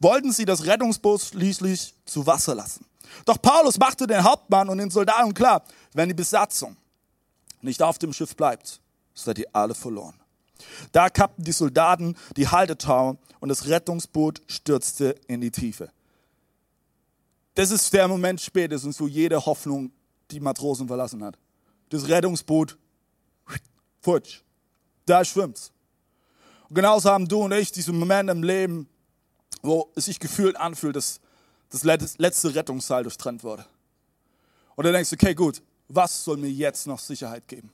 Wollten 0.00 0.32
sie 0.32 0.44
das 0.44 0.66
Rettungsboot 0.66 1.20
schließlich 1.20 1.94
zu 2.04 2.26
Wasser 2.26 2.54
lassen. 2.54 2.84
Doch 3.24 3.40
Paulus 3.40 3.78
machte 3.78 4.06
den 4.06 4.24
Hauptmann 4.24 4.68
und 4.68 4.78
den 4.78 4.90
Soldaten 4.90 5.34
klar, 5.34 5.62
wenn 5.92 6.08
die 6.08 6.14
Besatzung 6.14 6.76
nicht 7.62 7.82
auf 7.82 7.98
dem 7.98 8.12
Schiff 8.12 8.36
bleibt, 8.36 8.80
seid 9.14 9.38
ihr 9.38 9.48
alle 9.52 9.74
verloren. 9.74 10.14
Da 10.92 11.10
kappten 11.10 11.44
die 11.44 11.52
Soldaten 11.52 12.16
die 12.36 12.48
Haltetauer 12.48 13.16
und 13.40 13.48
das 13.48 13.66
Rettungsboot 13.66 14.42
stürzte 14.46 15.14
in 15.26 15.40
die 15.40 15.50
Tiefe. 15.50 15.90
Das 17.54 17.70
ist 17.70 17.92
der 17.92 18.08
Moment 18.08 18.40
spätestens, 18.40 19.00
wo 19.00 19.06
jede 19.06 19.44
Hoffnung 19.44 19.92
die 20.30 20.40
Matrosen 20.40 20.88
verlassen 20.88 21.22
hat. 21.22 21.38
Das 21.90 22.08
Rettungsboot, 22.08 22.76
futsch, 24.00 24.40
da 25.06 25.24
schwimmt's. 25.24 25.70
Und 26.68 26.74
genauso 26.74 27.10
haben 27.10 27.28
du 27.28 27.42
und 27.42 27.52
ich 27.52 27.70
diesen 27.70 27.98
Moment 27.98 28.30
im 28.30 28.42
Leben, 28.42 28.88
wo 29.64 29.90
es 29.96 30.04
sich 30.04 30.20
gefühlt 30.20 30.56
anfühlt, 30.56 30.94
dass 30.94 31.20
das 31.70 31.82
letzte 31.82 32.54
Rettungsseil 32.54 33.02
durchtrennt 33.02 33.42
wurde. 33.42 33.64
Und 34.76 34.84
dann 34.84 34.92
denkst 34.92 35.10
du, 35.10 35.16
okay, 35.16 35.34
gut, 35.34 35.62
was 35.88 36.24
soll 36.24 36.36
mir 36.36 36.50
jetzt 36.50 36.86
noch 36.86 36.98
Sicherheit 36.98 37.48
geben? 37.48 37.72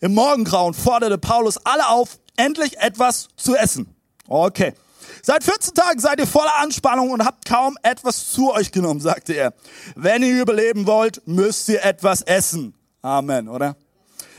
Im 0.00 0.12
Morgengrauen 0.12 0.74
forderte 0.74 1.18
Paulus 1.18 1.58
alle 1.64 1.88
auf, 1.88 2.18
endlich 2.36 2.78
etwas 2.78 3.28
zu 3.36 3.54
essen. 3.54 3.94
Okay. 4.28 4.74
Seit 5.22 5.44
14 5.44 5.74
Tagen 5.74 6.00
seid 6.00 6.18
ihr 6.18 6.26
voller 6.26 6.56
Anspannung 6.56 7.10
und 7.10 7.24
habt 7.24 7.46
kaum 7.46 7.78
etwas 7.82 8.32
zu 8.32 8.52
euch 8.52 8.72
genommen, 8.72 9.00
sagte 9.00 9.34
er. 9.34 9.54
Wenn 9.94 10.22
ihr 10.22 10.42
überleben 10.42 10.86
wollt, 10.86 11.26
müsst 11.26 11.68
ihr 11.68 11.82
etwas 11.84 12.22
essen. 12.22 12.74
Amen, 13.02 13.48
oder? 13.48 13.76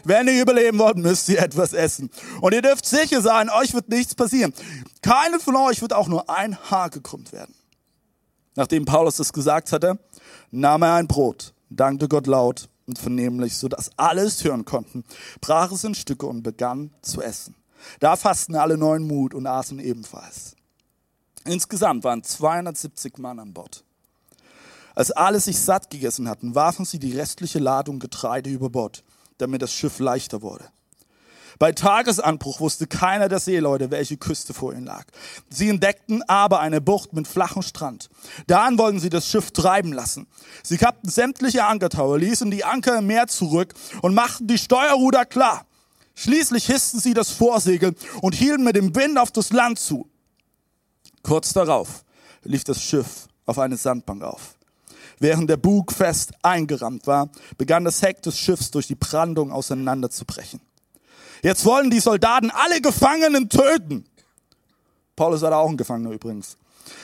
Wenn 0.06 0.28
ihr 0.28 0.42
überleben 0.42 0.78
wollt, 0.78 0.98
müsst 0.98 1.28
ihr 1.30 1.40
etwas 1.40 1.74
essen. 1.74 2.10
Und 2.40 2.54
ihr 2.54 2.62
dürft 2.62 2.86
sicher 2.86 3.22
sein, 3.22 3.50
euch 3.50 3.74
wird 3.74 3.90
nichts 3.90 4.14
passieren. 4.16 4.54
Keinem 5.02 5.40
von 5.40 5.56
euch 5.56 5.82
wird 5.82 5.94
auch 5.94 6.08
nur 6.08 6.30
ein 6.30 6.58
Haar 6.70 6.90
gekrümmt 6.90 7.34
werden. 7.34 7.56
Nachdem 8.56 8.86
Paulus 8.86 9.18
das 9.18 9.34
gesagt 9.34 9.72
hatte, 9.72 10.00
nahm 10.52 10.84
er 10.84 10.94
ein 10.94 11.08
Brot, 11.08 11.54
dankte 11.70 12.08
Gott 12.08 12.28
laut 12.28 12.70
und 12.86 13.00
vernehmlich, 13.00 13.58
so 13.58 13.68
dass 13.68 13.90
alle 13.98 14.22
es 14.22 14.44
hören 14.44 14.64
konnten, 14.64 15.04
brach 15.42 15.72
es 15.72 15.84
in 15.84 15.96
Stücke 15.96 16.28
und 16.28 16.44
begann 16.44 16.92
zu 17.02 17.22
essen. 17.22 17.56
Da 18.00 18.16
fassten 18.16 18.56
alle 18.56 18.78
neuen 18.78 19.06
Mut 19.06 19.34
und 19.34 19.48
aßen 19.48 19.80
ebenfalls. 19.80 20.56
Insgesamt 21.46 22.04
waren 22.04 22.24
270 22.24 23.18
Mann 23.18 23.40
an 23.40 23.54
Bord. 23.54 23.84
Als 24.96 25.12
alle 25.12 25.40
sich 25.40 25.60
satt 25.60 25.90
gegessen 25.90 26.30
hatten, 26.30 26.56
warfen 26.56 26.86
sie 26.86 27.00
die 27.00 27.18
restliche 27.18 27.60
Ladung 27.60 28.00
Getreide 28.00 28.50
über 28.50 28.70
Bord, 28.70 29.04
damit 29.38 29.62
das 29.62 29.74
Schiff 29.74 30.00
leichter 30.00 30.42
wurde. 30.42 30.66
Bei 31.58 31.72
Tagesanbruch 31.72 32.60
wusste 32.60 32.86
keiner 32.86 33.30
der 33.30 33.40
Seeleute, 33.40 33.90
welche 33.92 34.18
Küste 34.18 34.54
vor 34.54 34.74
ihnen 34.74 34.86
lag. 34.86 35.06
Sie 35.50 35.70
entdeckten 35.70 36.22
aber 36.24 36.60
eine 36.60 36.82
Bucht 36.82 37.14
mit 37.14 37.28
flachem 37.28 37.62
Strand. 37.62 38.10
Daran 38.48 38.78
wollten 38.78 39.00
sie 39.00 39.10
das 39.10 39.28
Schiff 39.28 39.52
treiben 39.52 39.94
lassen. 39.94 40.28
Sie 40.64 40.78
kappten 40.78 41.10
sämtliche 41.10 41.66
Ankertaue, 41.66 42.18
ließen 42.18 42.52
die 42.52 42.66
Anker 42.66 42.98
im 42.98 43.08
Meer 43.08 43.28
zurück 43.28 43.74
und 44.02 44.14
machten 44.14 44.48
die 44.48 44.58
Steuerruder 44.58 45.26
klar. 45.26 45.66
Schließlich 46.16 46.66
hissten 46.68 47.00
sie 47.00 47.14
das 47.14 47.30
Vorsegel 47.32 47.96
und 48.22 48.36
hielten 48.36 48.64
mit 48.64 48.76
dem 48.76 48.96
Wind 48.96 49.18
auf 49.18 49.32
das 49.32 49.52
Land 49.52 49.80
zu. 49.80 50.10
Kurz 51.24 51.54
darauf 51.54 52.04
lief 52.44 52.64
das 52.64 52.82
Schiff 52.82 53.28
auf 53.46 53.60
eine 53.60 53.78
Sandbank 53.78 54.24
auf. 54.24 54.56
Während 55.20 55.50
der 55.50 55.58
Bug 55.58 55.92
fest 55.92 56.34
eingerammt 56.42 57.08
war, 57.08 57.30
begann 57.58 57.86
das 57.86 58.02
Heck 58.02 58.22
des 58.22 58.38
Schiffs 58.38 58.72
durch 58.72 58.88
die 58.88 58.96
Brandung 58.96 59.52
auseinanderzubrechen. 59.52 60.60
Jetzt 61.42 61.66
wollen 61.66 61.90
die 61.90 62.00
Soldaten 62.00 62.52
alle 62.52 62.82
Gefangenen 62.82 63.50
töten. 63.50 64.06
Paulus 65.16 65.42
war 65.42 65.52
da 65.52 65.58
auch 65.58 65.70
ein 65.70 65.78
Gefangener 65.78 66.12
übrigens. 66.12 66.58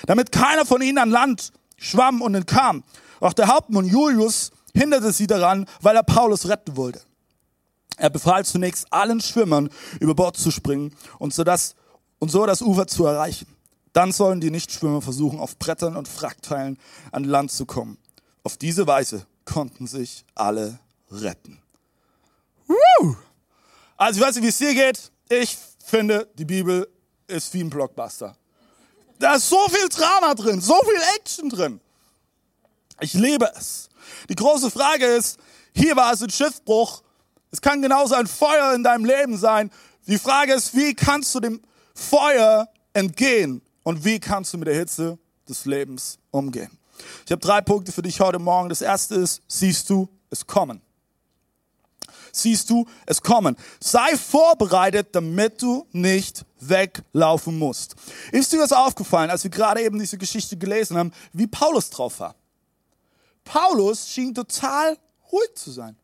Damit 0.05 0.31
keiner 0.31 0.65
von 0.65 0.81
ihnen 0.81 0.97
an 0.97 1.09
Land 1.09 1.53
schwamm 1.77 2.21
und 2.21 2.35
entkam. 2.35 2.83
Auch 3.19 3.33
der 3.33 3.47
Hauptmann 3.47 3.85
Julius 3.85 4.51
hinderte 4.73 5.11
sie 5.11 5.27
daran, 5.27 5.65
weil 5.81 5.95
er 5.95 6.03
Paulus 6.03 6.47
retten 6.47 6.75
wollte. 6.75 7.01
Er 7.97 8.09
befahl 8.09 8.45
zunächst 8.45 8.91
allen 8.91 9.21
Schwimmern 9.21 9.69
über 9.99 10.15
Bord 10.15 10.37
zu 10.37 10.49
springen 10.49 10.95
und 11.19 11.33
so 11.33 11.43
das, 11.43 11.75
und 12.19 12.31
so 12.31 12.45
das 12.45 12.61
Ufer 12.61 12.87
zu 12.87 13.05
erreichen. 13.05 13.47
Dann 13.93 14.11
sollen 14.11 14.39
die 14.39 14.51
Nichtschwimmer 14.51 15.01
versuchen, 15.01 15.39
auf 15.39 15.57
Brettern 15.57 15.97
und 15.97 16.07
Frackteilen 16.07 16.77
an 17.11 17.23
Land 17.23 17.51
zu 17.51 17.65
kommen. 17.65 17.97
Auf 18.43 18.57
diese 18.57 18.87
Weise 18.87 19.25
konnten 19.45 19.87
sich 19.87 20.25
alle 20.33 20.79
retten. 21.09 21.61
Woo! 22.67 23.15
Also 23.97 24.19
ich 24.19 24.25
weiß 24.25 24.35
nicht, 24.35 24.45
wie 24.45 24.49
es 24.49 24.57
dir 24.57 24.73
geht. 24.73 25.11
Ich 25.29 25.57
finde, 25.85 26.27
die 26.35 26.45
Bibel 26.45 26.87
ist 27.27 27.53
wie 27.53 27.61
ein 27.61 27.69
Blockbuster. 27.69 28.35
Da 29.19 29.35
ist 29.35 29.49
so 29.49 29.67
viel 29.69 29.87
Drama 29.89 30.33
drin, 30.33 30.61
so 30.61 30.79
viel 30.83 31.01
Action 31.17 31.49
drin. 31.49 31.81
Ich 33.01 33.13
liebe 33.13 33.51
es. 33.55 33.89
Die 34.29 34.35
große 34.35 34.71
Frage 34.71 35.05
ist, 35.05 35.37
hier 35.75 35.95
war 35.95 36.13
es 36.13 36.23
ein 36.23 36.29
Schiffbruch. 36.29 37.03
Es 37.51 37.61
kann 37.61 37.81
genauso 37.81 38.15
ein 38.15 38.27
Feuer 38.27 38.73
in 38.73 38.83
deinem 38.83 39.05
Leben 39.05 39.37
sein. 39.37 39.69
Die 40.07 40.17
Frage 40.17 40.53
ist, 40.53 40.75
wie 40.75 40.95
kannst 40.95 41.35
du 41.35 41.39
dem 41.39 41.61
Feuer 41.93 42.69
entgehen 42.93 43.61
und 43.83 44.05
wie 44.05 44.19
kannst 44.19 44.53
du 44.53 44.57
mit 44.57 44.67
der 44.67 44.75
Hitze 44.75 45.17
des 45.47 45.65
Lebens 45.65 46.19
umgehen? 46.31 46.77
Ich 47.25 47.31
habe 47.31 47.41
drei 47.41 47.61
Punkte 47.61 47.91
für 47.91 48.01
dich 48.01 48.19
heute 48.19 48.39
Morgen. 48.39 48.69
Das 48.69 48.81
erste 48.81 49.15
ist, 49.15 49.41
siehst 49.47 49.89
du 49.89 50.07
es 50.29 50.45
kommen 50.45 50.81
siehst 52.31 52.69
du 52.69 52.87
es 53.05 53.21
kommen. 53.21 53.55
Sei 53.79 54.15
vorbereitet, 54.17 55.09
damit 55.13 55.61
du 55.61 55.87
nicht 55.91 56.45
weglaufen 56.59 57.57
musst. 57.57 57.95
Ist 58.31 58.51
dir 58.51 58.59
das 58.59 58.71
aufgefallen, 58.71 59.29
als 59.29 59.43
wir 59.43 59.51
gerade 59.51 59.81
eben 59.81 59.99
diese 59.99 60.17
Geschichte 60.17 60.57
gelesen 60.57 60.97
haben, 60.97 61.11
wie 61.33 61.47
Paulus 61.47 61.89
drauf 61.89 62.19
war? 62.19 62.35
Paulus 63.43 64.07
schien 64.09 64.33
total 64.33 64.97
ruhig 65.31 65.55
zu 65.55 65.71
sein. 65.71 65.97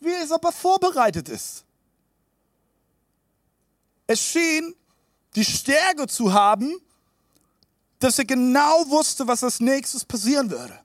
Wie 0.00 0.12
es 0.12 0.30
aber 0.30 0.52
vorbereitet 0.52 1.28
ist. 1.28 1.64
Es 4.06 4.20
schien 4.20 4.74
die 5.34 5.44
Stärke 5.44 6.06
zu 6.06 6.32
haben, 6.32 6.74
dass 7.98 8.18
er 8.18 8.24
genau 8.24 8.88
wusste, 8.88 9.26
was 9.26 9.42
als 9.42 9.60
nächstes 9.60 10.04
passieren 10.04 10.50
würde. 10.50 10.78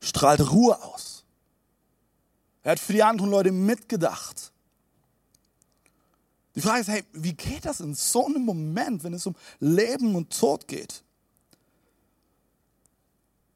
Strahlt 0.00 0.50
Ruhe 0.50 0.82
aus. 0.82 1.24
Er 2.62 2.72
hat 2.72 2.80
für 2.80 2.94
die 2.94 3.02
anderen 3.02 3.30
Leute 3.30 3.52
mitgedacht. 3.52 4.52
Die 6.54 6.60
Frage 6.60 6.80
ist, 6.80 6.88
hey, 6.88 7.04
wie 7.12 7.34
geht 7.34 7.64
das 7.64 7.80
in 7.80 7.94
so 7.94 8.26
einem 8.26 8.44
Moment, 8.44 9.02
wenn 9.04 9.12
es 9.12 9.26
um 9.26 9.34
Leben 9.60 10.14
und 10.14 10.38
Tod 10.38 10.66
geht? 10.68 11.02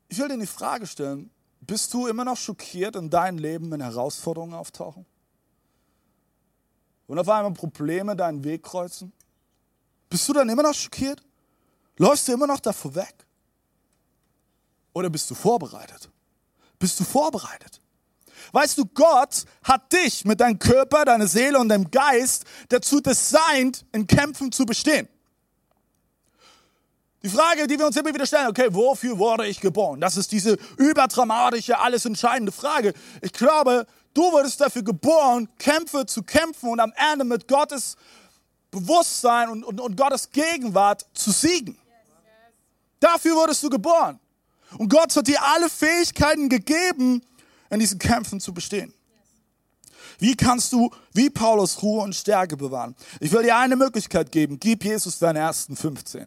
Ich 0.08 0.18
will 0.18 0.28
dir 0.28 0.38
die 0.38 0.46
Frage 0.46 0.86
stellen, 0.86 1.30
bist 1.60 1.92
du 1.94 2.06
immer 2.06 2.24
noch 2.24 2.36
schockiert 2.36 2.96
in 2.96 3.10
deinem 3.10 3.38
Leben, 3.38 3.70
wenn 3.70 3.80
Herausforderungen 3.80 4.54
auftauchen? 4.54 5.06
Und 7.06 7.18
auf 7.18 7.28
einmal 7.28 7.52
Probleme 7.52 8.16
deinen 8.16 8.42
Weg 8.44 8.62
kreuzen? 8.62 9.12
Bist 10.08 10.28
du 10.28 10.32
dann 10.32 10.48
immer 10.48 10.62
noch 10.62 10.74
schockiert? 10.74 11.22
Läufst 11.96 12.28
du 12.28 12.32
immer 12.32 12.46
noch 12.46 12.60
davor 12.60 12.94
weg? 12.94 13.14
Oder 14.92 15.10
bist 15.10 15.30
du 15.30 15.34
vorbereitet? 15.34 16.08
Bist 16.78 16.98
du 16.98 17.04
vorbereitet? 17.04 17.80
Weißt 18.52 18.78
du, 18.78 18.86
Gott 18.86 19.44
hat 19.62 19.92
dich 19.92 20.24
mit 20.24 20.40
deinem 20.40 20.58
Körper, 20.58 21.04
deiner 21.04 21.26
Seele 21.26 21.58
und 21.58 21.68
deinem 21.68 21.90
Geist 21.90 22.44
dazu 22.68 23.00
designt, 23.00 23.84
in 23.92 24.06
Kämpfen 24.06 24.52
zu 24.52 24.64
bestehen. 24.64 25.08
Die 27.22 27.28
Frage, 27.28 27.66
die 27.66 27.78
wir 27.78 27.86
uns 27.86 27.96
immer 27.96 28.14
wieder 28.14 28.26
stellen, 28.26 28.46
okay, 28.46 28.68
wofür 28.70 29.18
wurde 29.18 29.46
ich 29.46 29.60
geboren? 29.60 30.00
Das 30.00 30.16
ist 30.16 30.30
diese 30.30 30.56
überdramatische, 30.76 31.78
alles 31.78 32.04
entscheidende 32.04 32.52
Frage. 32.52 32.94
Ich 33.20 33.32
glaube, 33.32 33.86
du 34.14 34.22
wurdest 34.30 34.60
dafür 34.60 34.82
geboren, 34.82 35.48
Kämpfe 35.58 36.06
zu 36.06 36.22
kämpfen 36.22 36.70
und 36.70 36.78
am 36.78 36.92
Ende 37.12 37.24
mit 37.24 37.48
Gottes 37.48 37.96
Bewusstsein 38.80 39.48
und, 39.50 39.64
und, 39.64 39.80
und 39.80 39.96
Gottes 39.96 40.30
Gegenwart 40.30 41.06
zu 41.12 41.30
siegen. 41.30 41.78
Dafür 43.00 43.36
wurdest 43.36 43.62
du 43.62 43.70
geboren. 43.70 44.18
Und 44.76 44.88
Gott 44.88 45.14
hat 45.14 45.26
dir 45.26 45.42
alle 45.42 45.70
Fähigkeiten 45.70 46.48
gegeben, 46.48 47.22
in 47.70 47.78
diesen 47.80 47.98
Kämpfen 47.98 48.40
zu 48.40 48.52
bestehen. 48.52 48.92
Wie 50.18 50.34
kannst 50.36 50.72
du, 50.72 50.90
wie 51.12 51.30
Paulus, 51.30 51.80
Ruhe 51.82 52.02
und 52.02 52.14
Stärke 52.14 52.56
bewahren? 52.56 52.96
Ich 53.20 53.30
will 53.30 53.44
dir 53.44 53.56
eine 53.56 53.76
Möglichkeit 53.76 54.32
geben. 54.32 54.58
Gib 54.58 54.84
Jesus 54.84 55.18
deine 55.18 55.38
ersten 55.38 55.76
15. 55.76 56.26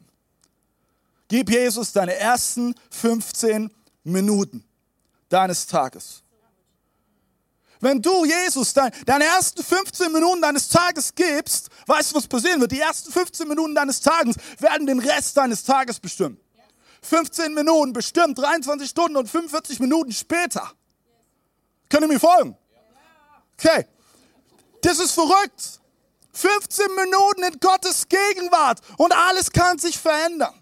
Gib 1.27 1.49
Jesus 1.49 1.91
deine 1.91 2.15
ersten 2.15 2.73
15 2.89 3.69
Minuten 4.03 4.63
deines 5.29 5.67
Tages. 5.67 6.23
Wenn 7.81 8.01
du 8.01 8.25
Jesus 8.25 8.73
dein, 8.73 8.91
deine 9.05 9.25
ersten 9.25 9.63
15 9.63 10.11
Minuten 10.11 10.41
deines 10.41 10.69
Tages 10.69 11.13
gibst, 11.13 11.69
weißt 11.87 12.11
du, 12.11 12.15
was 12.15 12.27
passieren 12.27 12.61
wird? 12.61 12.71
Die 12.71 12.79
ersten 12.79 13.11
15 13.11 13.47
Minuten 13.47 13.75
deines 13.75 13.99
Tages 13.99 14.35
werden 14.59 14.87
den 14.87 14.99
Rest 14.99 15.35
deines 15.35 15.63
Tages 15.63 15.99
bestimmen. 15.99 16.39
15 17.01 17.53
Minuten 17.53 17.93
bestimmt 17.93 18.37
23 18.37 18.89
Stunden 18.89 19.17
und 19.17 19.27
45 19.27 19.79
Minuten 19.79 20.11
später 20.11 20.71
Könnt 21.91 22.03
ihr 22.03 22.07
mir 22.07 22.19
folgen? 22.21 22.57
Okay. 23.59 23.85
Das 24.81 24.97
ist 24.97 25.11
verrückt. 25.11 25.81
15 26.31 26.85
Minuten 26.95 27.43
in 27.43 27.59
Gottes 27.59 28.07
Gegenwart 28.07 28.79
und 28.97 29.13
alles 29.13 29.51
kann 29.51 29.77
sich 29.77 29.99
verändern. 29.99 30.60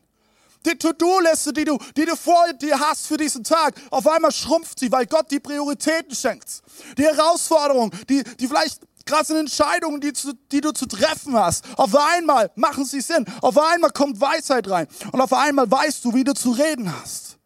Die 0.65 0.77
To-Do-Liste, 0.77 1.53
die 1.53 1.63
du, 1.63 1.77
die 1.95 2.05
du 2.05 2.15
vor 2.15 2.51
dir 2.53 2.79
hast 2.79 3.07
für 3.07 3.15
diesen 3.15 3.43
Tag, 3.43 3.75
auf 3.91 4.05
einmal 4.07 4.31
schrumpft 4.31 4.79
sie, 4.79 4.91
weil 4.91 5.05
Gott 5.05 5.31
die 5.31 5.39
Prioritäten 5.39 6.13
schenkt. 6.13 6.61
Die 6.97 7.03
Herausforderungen, 7.03 7.91
die, 8.09 8.23
die 8.23 8.47
vielleicht 8.47 8.81
krassen 9.05 9.37
Entscheidungen, 9.37 10.01
die, 10.01 10.13
zu, 10.13 10.33
die 10.51 10.61
du 10.61 10.71
zu 10.71 10.85
treffen 10.85 11.33
hast, 11.35 11.65
auf 11.77 11.95
einmal 11.95 12.51
machen 12.55 12.85
sie 12.85 13.01
Sinn. 13.01 13.25
Auf 13.41 13.57
einmal 13.57 13.91
kommt 13.91 14.19
Weisheit 14.19 14.69
rein. 14.69 14.87
Und 15.11 15.21
auf 15.21 15.33
einmal 15.33 15.69
weißt 15.69 16.03
du, 16.05 16.13
wie 16.13 16.23
du 16.23 16.33
zu 16.33 16.51
reden 16.51 16.93
hast. 17.01 17.37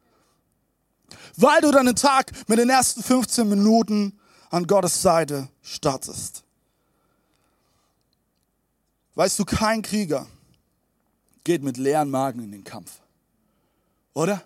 Weil 1.37 1.61
du 1.61 1.71
deinen 1.71 1.95
Tag 1.95 2.31
mit 2.47 2.59
den 2.59 2.69
ersten 2.69 3.01
15 3.01 3.47
Minuten 3.47 4.19
an 4.49 4.67
Gottes 4.67 5.01
Seite 5.01 5.49
startest. 5.61 6.43
Weißt 9.15 9.37
du, 9.37 9.45
kein 9.45 9.83
Krieger 9.83 10.27
geht 11.43 11.63
mit 11.63 11.77
leeren 11.77 12.09
Magen 12.09 12.43
in 12.43 12.51
den 12.51 12.63
Kampf. 12.63 13.02
Oder? 14.13 14.43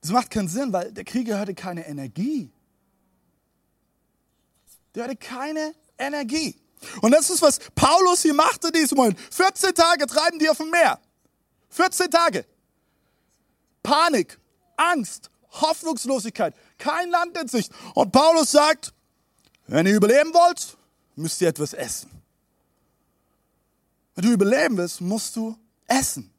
Das 0.00 0.10
macht 0.10 0.30
keinen 0.30 0.48
Sinn, 0.48 0.72
weil 0.72 0.92
der 0.92 1.04
Krieger 1.04 1.38
hatte 1.38 1.54
keine 1.54 1.86
Energie. 1.86 2.50
Der 4.94 5.04
hatte 5.04 5.16
keine 5.16 5.74
Energie. 5.98 6.56
Und 7.02 7.10
das 7.10 7.30
ist, 7.30 7.42
was 7.42 7.58
Paulus 7.74 8.22
hier 8.22 8.34
macht 8.34 8.64
in 8.64 8.72
diesem 8.72 8.96
Moment. 8.96 9.18
14 9.30 9.74
Tage 9.74 10.06
treiben 10.06 10.38
die 10.38 10.48
auf 10.48 10.58
dem 10.58 10.70
Meer. 10.70 11.00
14 11.70 12.10
Tage. 12.10 12.46
Panik, 13.82 14.38
Angst, 14.76 15.30
Hoffnungslosigkeit, 15.50 16.54
kein 16.78 17.10
Land 17.10 17.36
in 17.36 17.48
Sicht. 17.48 17.72
Und 17.94 18.12
Paulus 18.12 18.52
sagt, 18.52 18.92
wenn 19.66 19.86
ihr 19.86 19.96
überleben 19.96 20.32
wollt, 20.32 20.76
müsst 21.16 21.40
ihr 21.40 21.48
etwas 21.48 21.72
essen. 21.74 22.10
Wenn 24.14 24.24
du 24.24 24.32
überleben 24.32 24.76
willst, 24.76 25.00
musst 25.00 25.36
du 25.36 25.56
essen. 25.86 26.32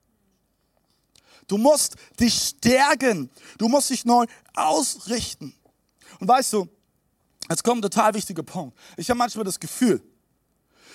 Du 1.49 1.57
musst 1.57 1.95
dich 2.19 2.33
stärken. 2.33 3.29
Du 3.57 3.67
musst 3.67 3.89
dich 3.89 4.05
neu 4.05 4.25
ausrichten. 4.53 5.53
Und 6.19 6.27
weißt 6.27 6.53
du, 6.53 6.69
jetzt 7.49 7.63
kommt 7.63 7.79
ein 7.79 7.89
total 7.89 8.13
wichtiger 8.13 8.43
Punkt. 8.43 8.77
Ich 8.95 9.09
habe 9.09 9.17
manchmal 9.17 9.43
das 9.43 9.59
Gefühl, 9.59 10.01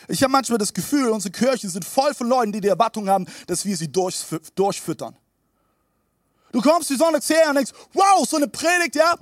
ich 0.06 0.22
habe 0.22 0.30
manchmal 0.30 0.58
das 0.58 0.72
Gefühl, 0.72 1.08
unsere 1.08 1.32
Kirchen 1.32 1.70
sind 1.70 1.84
voll 1.84 2.14
von 2.14 2.28
Leuten, 2.28 2.52
die 2.52 2.60
die 2.60 2.68
Erwartung 2.68 3.08
haben, 3.08 3.26
dass 3.46 3.64
wir 3.64 3.76
sie 3.76 3.90
durchfüttern. 3.90 5.16
Du 6.52 6.60
kommst 6.60 6.90
die 6.90 6.96
Sonne 6.96 7.20
her 7.26 7.48
und 7.48 7.56
denkst, 7.56 7.72
wow, 7.94 8.26
so 8.28 8.36
eine 8.36 8.46
Predigt, 8.46 8.96
ja, 8.96 9.16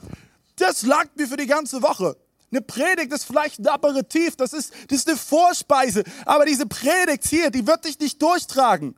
das 0.57 0.83
langt 0.83 1.17
mir 1.17 1.29
für 1.29 1.37
die 1.37 1.47
ganze 1.47 1.83
Woche. 1.83 2.17
Eine 2.51 2.61
Predigt 2.61 3.12
ist 3.12 3.25
vielleicht 3.25 3.61
ein 3.61 3.69
Aperitif, 3.69 4.37
das 4.37 4.53
ist, 4.53 4.73
das 4.89 4.99
ist 4.99 5.09
eine 5.09 5.17
Vorspeise. 5.17 6.03
Aber 6.27 6.45
diese 6.45 6.67
Predigt 6.67 7.27
hier, 7.27 7.51
die 7.51 7.67
wird 7.67 7.85
dich 7.87 7.99
nicht 7.99 8.21
durchtragen. 8.21 8.95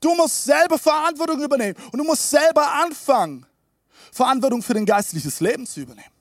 Du 0.00 0.14
musst 0.14 0.44
selber 0.44 0.78
Verantwortung 0.78 1.42
übernehmen 1.42 1.76
und 1.92 1.98
du 1.98 2.04
musst 2.04 2.28
selber 2.30 2.70
anfangen, 2.72 3.46
Verantwortung 4.12 4.62
für 4.62 4.74
dein 4.74 4.86
geistliches 4.86 5.40
Leben 5.40 5.66
zu 5.66 5.80
übernehmen. 5.80 6.12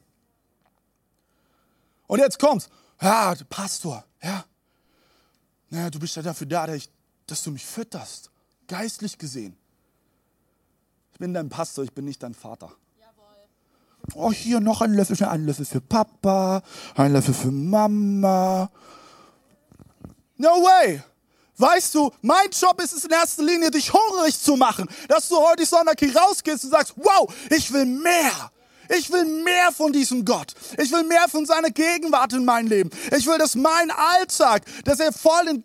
Und 2.08 2.20
jetzt 2.20 2.40
kommt's. 2.40 2.70
Ja, 3.02 3.36
Pastor, 3.50 4.06
ja. 4.22 4.46
Naja, 5.70 5.90
du 5.90 6.00
bist 6.00 6.16
ja 6.16 6.22
dafür 6.22 6.48
da, 6.48 6.68
dass 7.28 7.44
du 7.44 7.52
mich 7.52 7.66
fütterst. 7.66 8.30
Geistlich 8.68 9.18
gesehen. 9.18 9.58
Ich 11.12 11.20
bin 11.20 11.34
dein 11.34 11.50
Pastor, 11.50 11.84
ich 11.84 11.92
bin 11.92 12.06
nicht 12.06 12.24
dein 12.24 12.34
Vater 12.34 12.72
oh, 14.14 14.32
hier 14.32 14.60
noch 14.60 14.82
ein 14.82 14.94
Löffel, 14.94 15.24
ein 15.26 15.46
Löffel 15.46 15.66
für 15.66 15.82
Papa, 15.82 16.62
ein 16.96 17.14
Löffel 17.14 17.34
für 17.34 17.52
Mama. 17.52 18.70
No 20.38 20.50
way! 20.50 21.02
Weißt 21.58 21.96
du, 21.96 22.12
mein 22.22 22.50
Job 22.52 22.82
ist 22.82 22.94
es 22.94 23.06
in 23.06 23.12
erster 23.12 23.44
Linie, 23.44 23.72
dich 23.72 23.94
hungrig 23.94 24.40
zu 24.40 24.56
machen, 24.56 24.90
dass 25.08 25.30
du 25.30 25.38
heute 25.38 25.66
Sonntag 25.66 26.00
hier 26.00 26.16
rausgehst 26.16 26.66
und 26.66 26.72
sagst, 26.72 26.94
wow, 26.98 27.34
ich 27.50 27.72
will 27.72 27.86
mehr. 27.86 28.52
Ich 28.90 29.12
will 29.12 29.26
mehr 29.44 29.72
von 29.72 29.92
diesem 29.92 30.26
Gott. 30.26 30.54
Ich 30.78 30.92
will 30.92 31.04
mehr 31.04 31.28
von 31.28 31.46
seiner 31.46 31.72
Gegenwart 31.72 32.34
in 32.34 32.46
mein 32.46 32.68
Leben. 32.68 32.90
Ich 33.18 33.26
will, 33.26 33.38
dass 33.38 33.56
mein 33.56 33.90
Alltag, 33.90 34.64
dass 34.84 35.00
er 35.00 35.12
voll 35.12 35.48
in 35.48 35.64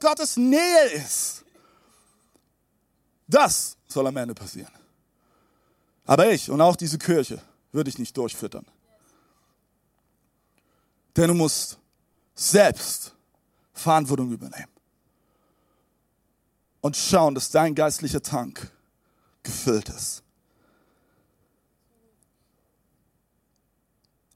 Gottes 0.00 0.36
Nähe 0.36 0.90
ist. 0.94 1.44
Das 3.26 3.76
soll 3.86 4.06
am 4.06 4.16
Ende 4.16 4.34
passieren. 4.34 4.72
Aber 6.04 6.30
ich 6.30 6.50
und 6.50 6.60
auch 6.60 6.76
diese 6.76 6.98
Kirche, 6.98 7.40
würde 7.72 7.90
ich 7.90 7.98
nicht 7.98 8.16
durchfüttern. 8.16 8.66
Denn 11.16 11.28
du 11.28 11.34
musst 11.34 11.78
selbst 12.34 13.14
Verantwortung 13.72 14.30
übernehmen. 14.30 14.77
Und 16.80 16.96
schauen, 16.96 17.34
dass 17.34 17.50
dein 17.50 17.74
geistlicher 17.74 18.22
Tank 18.22 18.70
gefüllt 19.42 19.88
ist. 19.88 20.22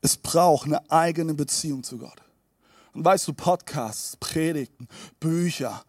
Es 0.00 0.16
braucht 0.16 0.66
eine 0.66 0.90
eigene 0.90 1.35
Beziehung 1.35 1.85
zu 1.85 1.98
Gott. 1.98 2.20
Und 2.92 3.05
weißt 3.05 3.28
du, 3.28 3.33
Podcasts, 3.33 4.16
Predigten, 4.16 4.88
Bücher 5.20 5.85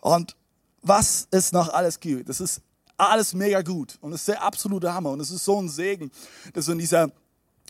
und 0.00 0.34
was 0.82 1.28
es 1.30 1.52
noch 1.52 1.68
alles 1.68 2.00
gibt, 2.00 2.28
das 2.28 2.40
ist 2.40 2.62
alles 2.96 3.34
mega 3.34 3.62
gut 3.62 3.98
und 4.00 4.12
es 4.12 4.20
ist 4.20 4.28
der 4.28 4.42
absolute 4.42 4.92
Hammer 4.92 5.10
und 5.10 5.20
es 5.20 5.30
ist 5.30 5.44
so 5.44 5.60
ein 5.60 5.68
Segen, 5.68 6.10
dass 6.52 6.68
in 6.68 6.78
dieser 6.78 7.10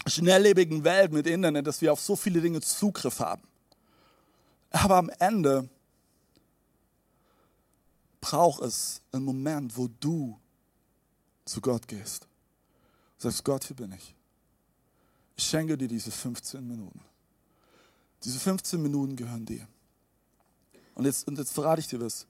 schnelllebigen 0.07 0.85
Welt 0.85 1.13
mit 1.13 1.27
Internet, 1.27 1.67
dass 1.67 1.81
wir 1.81 1.93
auf 1.93 2.01
so 2.01 2.17
viele 2.17 2.41
Dinge 2.41 2.61
Zugriff 2.61 3.21
haben. 3.21 3.43
Aber 4.71 4.97
am 4.97 5.11
Ende 5.19 5.69
braucht 8.21 8.63
es 8.63 9.01
einen 9.13 9.25
Moment, 9.25 9.77
wo 9.77 9.89
du 9.89 10.39
zu 11.45 11.61
Gott 11.61 11.89
gehst. 11.89 12.27
Sagst, 13.19 13.45
Gott, 13.45 13.65
hier 13.65 13.77
bin 13.77 13.93
ich. 13.93 14.15
Ich 15.37 15.45
schenke 15.45 15.77
dir 15.77 15.89
diese 15.89 16.11
15 16.11 16.67
Minuten. 16.67 17.01
Diese 18.23 18.39
15 18.39 18.81
Minuten 18.81 19.17
gehören 19.17 19.47
dir. 19.47 19.67
Und 20.95 21.07
jetzt, 21.07 21.27
und 21.27 21.39
jetzt 21.39 21.53
verrate 21.53 21.81
ich 21.81 21.89
dir 21.89 22.01
was. 22.01 22.27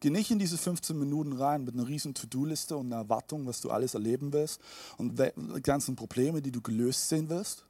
Geh 0.00 0.10
nicht 0.10 0.30
in 0.30 0.38
diese 0.38 0.58
15 0.58 0.98
Minuten 0.98 1.32
rein 1.32 1.64
mit 1.64 1.74
einer 1.74 1.86
riesen 1.86 2.12
To-Do-Liste 2.12 2.76
und 2.76 2.86
einer 2.86 2.96
Erwartung, 2.96 3.46
was 3.46 3.62
du 3.62 3.70
alles 3.70 3.94
erleben 3.94 4.32
wirst 4.34 4.60
und 4.98 5.18
ganzen 5.62 5.96
Probleme, 5.96 6.42
die 6.42 6.52
du 6.52 6.60
gelöst 6.60 7.08
sehen 7.08 7.30
wirst, 7.30 7.64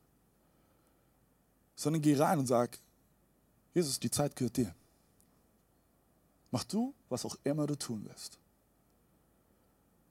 sondern 1.76 2.02
geh 2.02 2.16
rein 2.16 2.40
und 2.40 2.46
sag, 2.46 2.78
Jesus, 3.72 4.00
die 4.00 4.10
Zeit 4.10 4.34
gehört 4.34 4.56
dir. 4.56 4.74
Mach 6.54 6.62
du, 6.62 6.94
was 7.08 7.24
auch 7.24 7.36
immer 7.42 7.66
du 7.66 7.74
tun 7.74 8.04
wirst. 8.04 8.38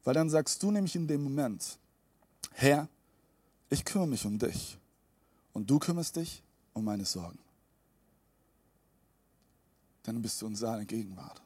Weil 0.03 0.13
dann 0.13 0.29
sagst 0.29 0.62
du 0.62 0.71
nämlich 0.71 0.93
in 0.93 1.08
dem 1.08 1.23
Moment, 1.23 1.77
Herr, 2.51 2.89
ich 3.69 3.86
kümmere 3.86 4.10
mich 4.10 4.25
um 4.25 4.38
dich 4.38 4.77
und 5.53 5.69
du 5.69 5.79
kümmerst 5.79 6.17
dich 6.17 6.43
um 6.73 6.84
meine 6.84 7.06
Sorgen. 7.06 7.39
Dann 10.03 10.21
bist 10.21 10.41
du 10.41 10.47
in 10.47 10.58
seiner 10.58 10.84
Gegenwart. 10.84 11.41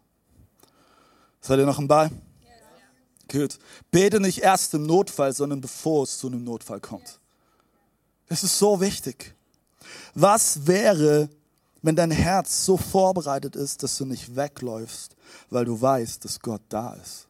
Seid 1.42 1.60
ihr 1.60 1.68
noch 1.68 1.78
im 1.78 1.88
Ball? 1.88 2.10
Gut. 3.28 3.60
Bete 3.92 4.20
nicht 4.20 4.40
erst 4.40 4.74
im 4.74 4.88
Notfall, 4.88 5.32
sondern 5.32 5.62
bevor 5.62 6.06
es 6.06 6.18
zu 6.18 6.26
einem 6.26 6.44
Notfall 6.44 6.80
kommt. 6.80 7.20
Das 8.30 8.44
ist 8.44 8.58
so 8.58 8.82
wichtig. 8.82 9.36
Was 10.16 10.66
wäre, 10.66 11.30
wenn 11.82 11.96
dein 11.96 12.12
Herz 12.12 12.66
so 12.66 12.78
vorbereitet 12.78 13.56
ist, 13.56 13.84
dass 13.84 13.98
du 13.98 14.06
nicht 14.06 14.36
wegläufst, 14.36 15.16
weil 15.50 15.66
du 15.66 15.80
weißt, 15.80 16.24
dass 16.26 16.40
Gott 16.40 16.62
da 16.70 16.94
ist? 16.94 17.28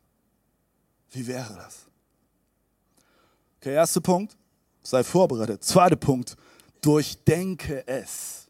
Wie 1.11 1.25
wäre 1.27 1.55
das? 1.55 1.87
Okay, 3.59 3.73
erster 3.73 4.01
Punkt, 4.01 4.37
sei 4.83 5.03
vorbereitet. 5.03 5.63
Zweiter 5.63 5.95
Punkt, 5.95 6.35
durchdenke 6.81 7.87
es. 7.87 8.47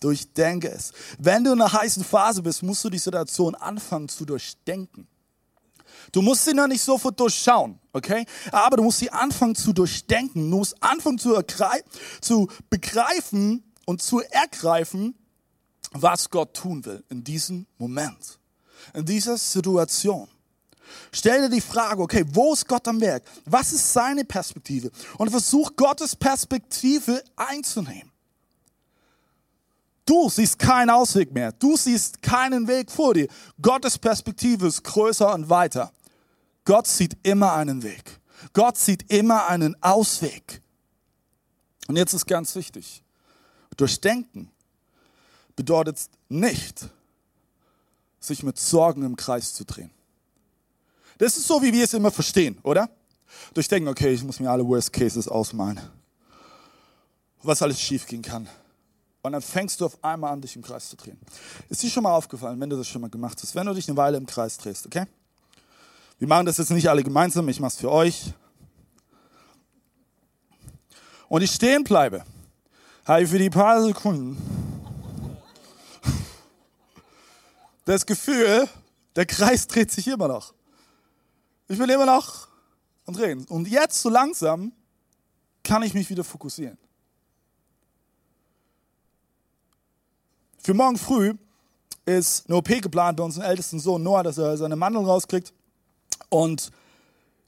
Durchdenke 0.00 0.70
es. 0.70 0.92
Wenn 1.18 1.44
du 1.44 1.52
in 1.52 1.60
einer 1.60 1.72
heißen 1.72 2.04
Phase 2.04 2.42
bist, 2.42 2.62
musst 2.62 2.84
du 2.84 2.90
die 2.90 2.98
Situation 2.98 3.54
anfangen 3.54 4.08
zu 4.08 4.24
durchdenken. 4.24 5.06
Du 6.12 6.22
musst 6.22 6.44
sie 6.44 6.54
noch 6.54 6.68
nicht 6.68 6.82
sofort 6.82 7.18
durchschauen, 7.18 7.78
okay? 7.92 8.24
Aber 8.52 8.76
du 8.76 8.82
musst 8.84 8.98
sie 8.98 9.10
anfangen 9.10 9.54
zu 9.54 9.72
durchdenken. 9.72 10.50
Du 10.50 10.58
musst 10.58 10.82
anfangen 10.82 11.18
zu, 11.18 11.38
zu 12.20 12.48
begreifen 12.70 13.64
und 13.88 14.02
zu 14.02 14.20
ergreifen, 14.20 15.14
was 15.92 16.28
Gott 16.28 16.52
tun 16.52 16.84
will 16.84 17.02
in 17.08 17.24
diesem 17.24 17.66
Moment, 17.78 18.38
in 18.92 19.06
dieser 19.06 19.38
Situation. 19.38 20.28
Stell 21.10 21.40
dir 21.40 21.48
die 21.48 21.62
Frage, 21.62 22.02
okay, 22.02 22.22
wo 22.28 22.52
ist 22.52 22.68
Gott 22.68 22.86
am 22.86 23.00
Werk? 23.00 23.22
Was 23.46 23.72
ist 23.72 23.90
seine 23.90 24.26
Perspektive? 24.26 24.90
Und 25.16 25.30
versuch 25.30 25.74
Gottes 25.74 26.14
Perspektive 26.14 27.24
einzunehmen. 27.34 28.12
Du 30.04 30.28
siehst 30.28 30.58
keinen 30.58 30.90
Ausweg 30.90 31.32
mehr. 31.32 31.52
Du 31.52 31.74
siehst 31.74 32.20
keinen 32.20 32.68
Weg 32.68 32.90
vor 32.90 33.14
dir. 33.14 33.28
Gottes 33.62 33.96
Perspektive 33.96 34.66
ist 34.66 34.84
größer 34.84 35.32
und 35.32 35.48
weiter. 35.48 35.94
Gott 36.66 36.86
sieht 36.86 37.16
immer 37.22 37.54
einen 37.54 37.82
Weg. 37.82 38.20
Gott 38.52 38.76
sieht 38.76 39.10
immer 39.10 39.48
einen 39.48 39.82
Ausweg. 39.82 40.60
Und 41.86 41.96
jetzt 41.96 42.12
ist 42.12 42.26
ganz 42.26 42.54
wichtig. 42.54 43.02
Durchdenken 43.78 44.50
bedeutet 45.56 45.98
nicht, 46.28 46.86
sich 48.20 48.42
mit 48.42 48.58
Sorgen 48.58 49.04
im 49.04 49.16
Kreis 49.16 49.54
zu 49.54 49.64
drehen. 49.64 49.90
Das 51.16 51.36
ist 51.36 51.46
so, 51.46 51.62
wie 51.62 51.72
wir 51.72 51.84
es 51.84 51.94
immer 51.94 52.10
verstehen, 52.10 52.58
oder? 52.62 52.90
Durchdenken, 53.54 53.88
okay, 53.88 54.12
ich 54.12 54.22
muss 54.22 54.40
mir 54.40 54.50
alle 54.50 54.66
Worst 54.66 54.92
Cases 54.92 55.26
ausmalen. 55.28 55.80
Was 57.42 57.62
alles 57.62 57.80
schiefgehen 57.80 58.22
kann. 58.22 58.48
Und 59.22 59.32
dann 59.32 59.42
fängst 59.42 59.80
du 59.80 59.86
auf 59.86 60.02
einmal 60.02 60.32
an, 60.32 60.40
dich 60.40 60.56
im 60.56 60.62
Kreis 60.62 60.88
zu 60.88 60.96
drehen. 60.96 61.18
Ist 61.68 61.82
dir 61.82 61.90
schon 61.90 62.02
mal 62.02 62.14
aufgefallen, 62.14 62.60
wenn 62.60 62.70
du 62.70 62.76
das 62.76 62.88
schon 62.88 63.00
mal 63.00 63.10
gemacht 63.10 63.38
hast, 63.40 63.54
wenn 63.54 63.66
du 63.66 63.74
dich 63.74 63.88
eine 63.88 63.96
Weile 63.96 64.16
im 64.16 64.26
Kreis 64.26 64.58
drehst, 64.58 64.86
okay? 64.86 65.06
Wir 66.18 66.26
machen 66.26 66.46
das 66.46 66.58
jetzt 66.58 66.70
nicht 66.70 66.88
alle 66.88 67.04
gemeinsam, 67.04 67.48
ich 67.48 67.60
mache 67.60 67.74
es 67.74 67.76
für 67.76 67.92
euch. 67.92 68.32
Und 71.28 71.42
ich 71.42 71.52
stehen 71.52 71.84
bleibe, 71.84 72.24
habe 73.08 73.22
ich 73.22 73.30
für 73.30 73.38
die 73.38 73.48
paar 73.48 73.82
Sekunden 73.82 74.36
das 77.86 78.04
Gefühl, 78.04 78.68
der 79.16 79.24
Kreis 79.24 79.66
dreht 79.66 79.90
sich 79.90 80.06
immer 80.08 80.28
noch. 80.28 80.52
Ich 81.68 81.78
bin 81.78 81.88
immer 81.88 82.04
noch 82.04 82.48
am 83.06 83.14
Drehen. 83.14 83.46
Und 83.46 83.66
jetzt 83.66 84.02
so 84.02 84.10
langsam 84.10 84.72
kann 85.64 85.82
ich 85.82 85.94
mich 85.94 86.10
wieder 86.10 86.22
fokussieren. 86.22 86.76
Für 90.62 90.74
morgen 90.74 90.98
früh 90.98 91.32
ist 92.04 92.46
eine 92.46 92.56
OP 92.56 92.68
geplant 92.82 93.16
bei 93.16 93.24
unserem 93.24 93.46
ältesten 93.46 93.80
Sohn 93.80 94.02
Noah, 94.02 94.22
dass 94.22 94.36
er 94.36 94.54
seine 94.58 94.76
Mandeln 94.76 95.06
rauskriegt. 95.06 95.54
Und 96.28 96.70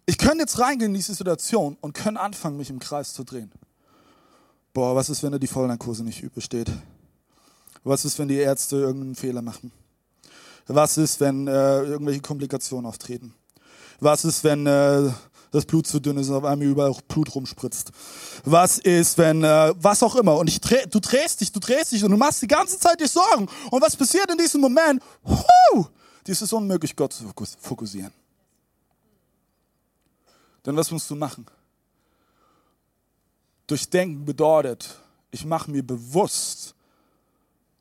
ich 0.07 0.17
könnte 0.17 0.39
jetzt 0.39 0.59
reingehen 0.59 0.93
in 0.93 0.95
diese 0.95 1.15
Situation 1.15 1.77
und 1.83 1.93
können 1.93 2.17
anfangen, 2.17 2.57
mich 2.57 2.71
im 2.71 2.79
Kreis 2.79 3.13
zu 3.13 3.25
drehen. 3.25 3.53
Boah, 4.73 4.95
was 4.95 5.11
ist, 5.11 5.23
wenn 5.23 5.33
er 5.33 5.39
die 5.39 5.47
Vollnarkose 5.47 6.05
nicht 6.05 6.23
übersteht? 6.23 6.71
Was 7.83 8.05
ist, 8.05 8.19
wenn 8.19 8.29
die 8.29 8.37
Ärzte 8.37 8.77
irgendeinen 8.77 9.15
Fehler 9.15 9.43
machen? 9.43 9.73
Was 10.67 10.99
ist, 10.99 11.19
wenn 11.21 11.49
äh, 11.49 11.83
irgendwelche 11.83 12.21
Komplikationen 12.21 12.87
auftreten? 12.87 13.35
Was 13.99 14.25
ist, 14.25 14.45
wenn 14.45 14.67
äh, 14.67 15.11
das 15.51 15.65
Blut 15.65 15.87
zu 15.87 16.01
dünn 16.01 16.17
ist 16.19 16.29
und 16.29 16.37
auf 16.37 16.45
einmal 16.45 16.67
überall 16.67 16.95
Blut 17.09 17.35
rumspritzt. 17.35 17.91
Was 18.45 18.79
ist, 18.79 19.19
wenn, 19.19 19.43
äh, 19.43 19.75
was 19.77 20.03
auch 20.03 20.17
immer. 20.17 20.37
Und 20.37 20.49
ich 20.49 20.61
dreh, 20.61 20.87
du 20.87 21.01
drehst 21.01 21.41
dich, 21.41 21.53
du 21.53 21.61
drehst 21.61 21.93
dich 21.93 22.05
und 22.05 22.11
du 22.11 22.17
machst 22.17 22.43
die 22.43 22.47
ganze 22.47 22.79
Zeit 22.79 23.01
dir 23.01 23.09
Sorgen. 23.09 23.49
Und 23.71 23.83
was 23.83 23.97
passiert 23.97 24.31
in 24.31 24.39
diesem 24.39 24.61
Moment? 24.61 25.03
Huh, 25.25 25.87
dies 26.27 26.41
ist 26.41 26.53
unmöglich, 26.53 26.95
Gott 26.95 27.13
zu 27.13 27.25
fokussieren. 27.61 28.13
Denn 30.65 30.77
was 30.77 30.91
musst 30.91 31.11
du 31.11 31.17
machen? 31.17 31.47
Durchdenken 33.71 34.25
bedeutet, 34.25 34.99
ich 35.31 35.45
mache 35.45 35.71
mir 35.71 35.83
bewusst, 35.83 36.75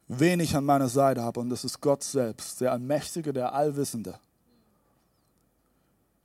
wen 0.08 0.40
ich 0.40 0.56
an 0.56 0.66
meiner 0.66 0.90
Seite 0.90 1.22
habe. 1.22 1.40
Und 1.40 1.50
das 1.50 1.64
ist 1.64 1.82
Gott 1.82 2.04
selbst, 2.04 2.62
der 2.62 2.72
Allmächtige, 2.72 3.34
der 3.34 3.54
Allwissende 3.54 4.20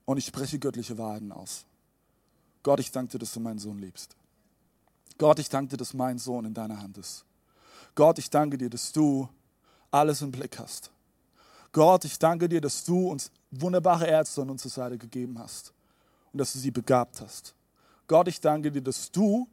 und 0.05 0.19
ich 0.19 0.27
spreche 0.27 0.59
göttliche 0.59 0.97
Wahrheiten 0.99 1.33
aus. 1.33 1.65
Gott, 2.63 2.81
ich 2.81 2.91
danke 2.91 3.13
dir, 3.13 3.19
dass 3.19 3.33
du 3.33 3.41
meinen 3.41 3.59
Sohn 3.59 3.79
liebst. 3.79 4.17
Gott, 5.19 5.39
ich 5.39 5.49
danke 5.49 5.71
dir, 5.71 5.77
dass 5.77 5.95
mein 5.95 6.19
Sohn 6.19 6.45
in 6.45 6.55
deiner 6.55 6.81
Hand 6.81 6.99
ist. 6.99 7.25
Gott, 7.95 8.19
ich 8.19 8.31
danke 8.31 8.59
dir, 8.59 8.71
dass 8.71 8.93
du 8.93 9.29
alles 9.91 10.23
im 10.23 10.33
Blick 10.33 10.59
hast. 10.59 10.91
Gott, 11.73 12.05
ich 12.05 12.19
danke 12.19 12.49
dir, 12.49 12.61
dass 12.61 12.85
du 12.85 13.11
uns 13.11 13.31
wunderbare 13.51 14.07
Ärzte 14.07 14.43
an 14.43 14.51
unserer 14.51 14.71
Seite 14.71 14.99
gegeben 14.99 15.39
hast 15.39 15.73
und 16.33 16.39
dass 16.39 16.53
du 16.53 16.59
sie 16.59 16.71
begabt 16.71 17.21
hast. 17.21 17.55
Gott, 18.07 18.29
ich 18.29 18.41
danke 18.41 18.71
dir, 18.71 18.83
dass 18.83 19.11
du 19.11 19.49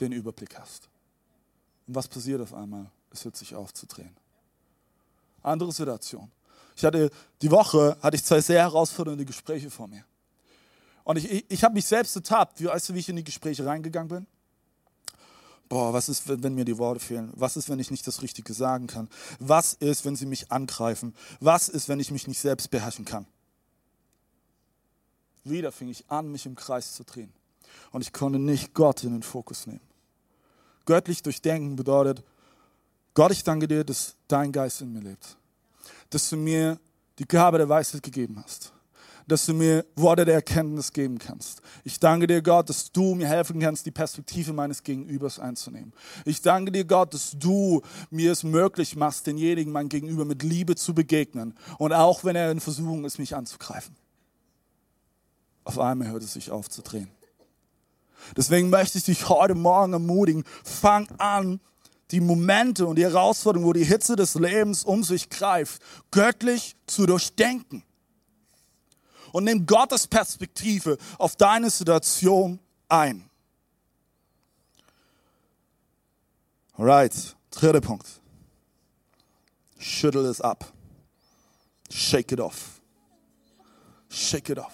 den 0.00 0.12
Überblick 0.12 0.58
hast. 0.58 0.88
Und 1.86 1.94
was 1.94 2.08
passiert 2.08 2.40
auf 2.40 2.54
einmal? 2.54 2.90
Es 3.10 3.24
hört 3.24 3.36
sich 3.36 3.54
auf 3.54 3.72
zu 3.72 3.86
drehen. 3.86 4.16
Andere 5.42 5.72
Situation. 5.72 6.30
Ich 6.76 6.84
hatte 6.84 7.10
die 7.42 7.50
Woche 7.50 7.96
hatte 8.00 8.16
ich 8.16 8.24
zwei 8.24 8.40
sehr 8.40 8.60
herausfordernde 8.60 9.24
Gespräche 9.24 9.70
vor 9.70 9.86
mir. 9.86 10.04
Und 11.04 11.16
ich, 11.16 11.30
ich, 11.30 11.44
ich 11.48 11.64
habe 11.64 11.74
mich 11.74 11.84
selbst 11.84 12.14
ertappt, 12.16 12.60
wie, 12.60 12.66
weißt 12.66 12.88
du, 12.88 12.94
wie 12.94 13.00
ich 13.00 13.08
in 13.08 13.16
die 13.16 13.24
Gespräche 13.24 13.66
reingegangen 13.66 14.08
bin? 14.08 14.26
Boah, 15.68 15.92
was 15.92 16.08
ist, 16.08 16.28
wenn, 16.28 16.42
wenn 16.42 16.54
mir 16.54 16.64
die 16.64 16.78
Worte 16.78 17.00
fehlen? 17.00 17.32
Was 17.34 17.56
ist, 17.56 17.68
wenn 17.68 17.78
ich 17.78 17.90
nicht 17.90 18.06
das 18.06 18.22
Richtige 18.22 18.52
sagen 18.54 18.86
kann? 18.86 19.08
Was 19.38 19.74
ist, 19.74 20.04
wenn 20.04 20.16
sie 20.16 20.26
mich 20.26 20.52
angreifen? 20.52 21.14
Was 21.40 21.68
ist, 21.68 21.88
wenn 21.88 21.98
ich 21.98 22.10
mich 22.10 22.28
nicht 22.28 22.40
selbst 22.40 22.70
beherrschen 22.70 23.04
kann? 23.04 23.26
Wieder 25.44 25.72
fing 25.72 25.88
ich 25.88 26.08
an, 26.08 26.30
mich 26.30 26.46
im 26.46 26.54
Kreis 26.54 26.94
zu 26.94 27.04
drehen. 27.04 27.32
Und 27.90 28.02
ich 28.02 28.12
konnte 28.12 28.38
nicht 28.38 28.74
Gott 28.74 29.04
in 29.04 29.12
den 29.12 29.22
Fokus 29.22 29.66
nehmen. 29.66 29.80
Göttlich 30.86 31.22
durchdenken 31.22 31.76
bedeutet, 31.76 32.24
Gott, 33.14 33.32
ich 33.32 33.44
danke 33.44 33.68
dir, 33.68 33.84
dass 33.84 34.16
dein 34.26 34.52
Geist 34.52 34.80
in 34.80 34.92
mir 34.92 35.00
lebt 35.00 35.36
dass 36.12 36.28
du 36.28 36.36
mir 36.36 36.78
die 37.18 37.26
Gabe 37.26 37.58
der 37.58 37.68
Weisheit 37.68 38.02
gegeben 38.02 38.42
hast. 38.42 38.72
Dass 39.26 39.46
du 39.46 39.54
mir 39.54 39.86
Worte 39.94 40.24
der 40.24 40.34
Erkenntnis 40.34 40.92
geben 40.92 41.18
kannst. 41.18 41.62
Ich 41.84 42.00
danke 42.00 42.26
dir, 42.26 42.42
Gott, 42.42 42.68
dass 42.68 42.90
du 42.90 43.14
mir 43.14 43.28
helfen 43.28 43.60
kannst, 43.60 43.86
die 43.86 43.92
Perspektive 43.92 44.52
meines 44.52 44.82
Gegenübers 44.82 45.38
einzunehmen. 45.38 45.92
Ich 46.24 46.42
danke 46.42 46.72
dir, 46.72 46.84
Gott, 46.84 47.14
dass 47.14 47.36
du 47.38 47.82
mir 48.10 48.32
es 48.32 48.42
möglich 48.42 48.96
machst, 48.96 49.26
denjenigen, 49.26 49.72
mein 49.72 49.88
Gegenüber, 49.88 50.24
mit 50.24 50.42
Liebe 50.42 50.74
zu 50.74 50.92
begegnen. 50.92 51.54
Und 51.78 51.92
auch 51.92 52.24
wenn 52.24 52.34
er 52.34 52.50
in 52.50 52.60
Versuchung 52.60 53.04
ist, 53.04 53.18
mich 53.18 53.36
anzugreifen. 53.36 53.94
Auf 55.64 55.78
einmal 55.78 56.08
hört 56.08 56.24
es 56.24 56.32
sich 56.32 56.50
auf 56.50 56.68
zu 56.68 56.82
drehen. 56.82 57.08
Deswegen 58.36 58.70
möchte 58.70 58.98
ich 58.98 59.04
dich 59.04 59.28
heute 59.28 59.54
Morgen 59.54 59.92
ermutigen, 59.92 60.44
fang 60.64 61.08
an, 61.18 61.60
die 62.10 62.20
Momente 62.20 62.86
und 62.86 62.96
die 62.96 63.04
Herausforderungen, 63.04 63.66
wo 63.66 63.72
die 63.72 63.84
Hitze 63.84 64.16
des 64.16 64.34
Lebens 64.34 64.84
um 64.84 65.02
sich 65.02 65.30
greift, 65.30 65.82
göttlich 66.10 66.76
zu 66.86 67.06
durchdenken. 67.06 67.82
Und 69.32 69.44
nimm 69.44 69.64
Gottes 69.64 70.06
Perspektive 70.06 70.98
auf 71.18 71.36
deine 71.36 71.70
Situation 71.70 72.58
ein. 72.88 73.28
Alright, 76.74 77.36
dritter 77.50 77.80
Punkt. 77.80 78.06
Schüttel 79.78 80.26
es 80.26 80.40
ab. 80.40 80.70
Shake 81.90 82.32
it 82.32 82.40
off. 82.40 82.80
Shake 84.08 84.50
it 84.50 84.58
off. 84.58 84.72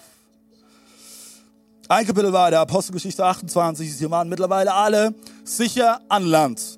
Ein 1.91 2.05
Kapitel 2.05 2.31
weiter, 2.31 2.59
Apostelgeschichte 2.59 3.25
28. 3.25 3.97
Sie 3.97 4.11
waren 4.11 4.29
mittlerweile 4.29 4.75
alle 4.75 5.15
sicher 5.43 5.99
an 6.07 6.23
Land. 6.23 6.77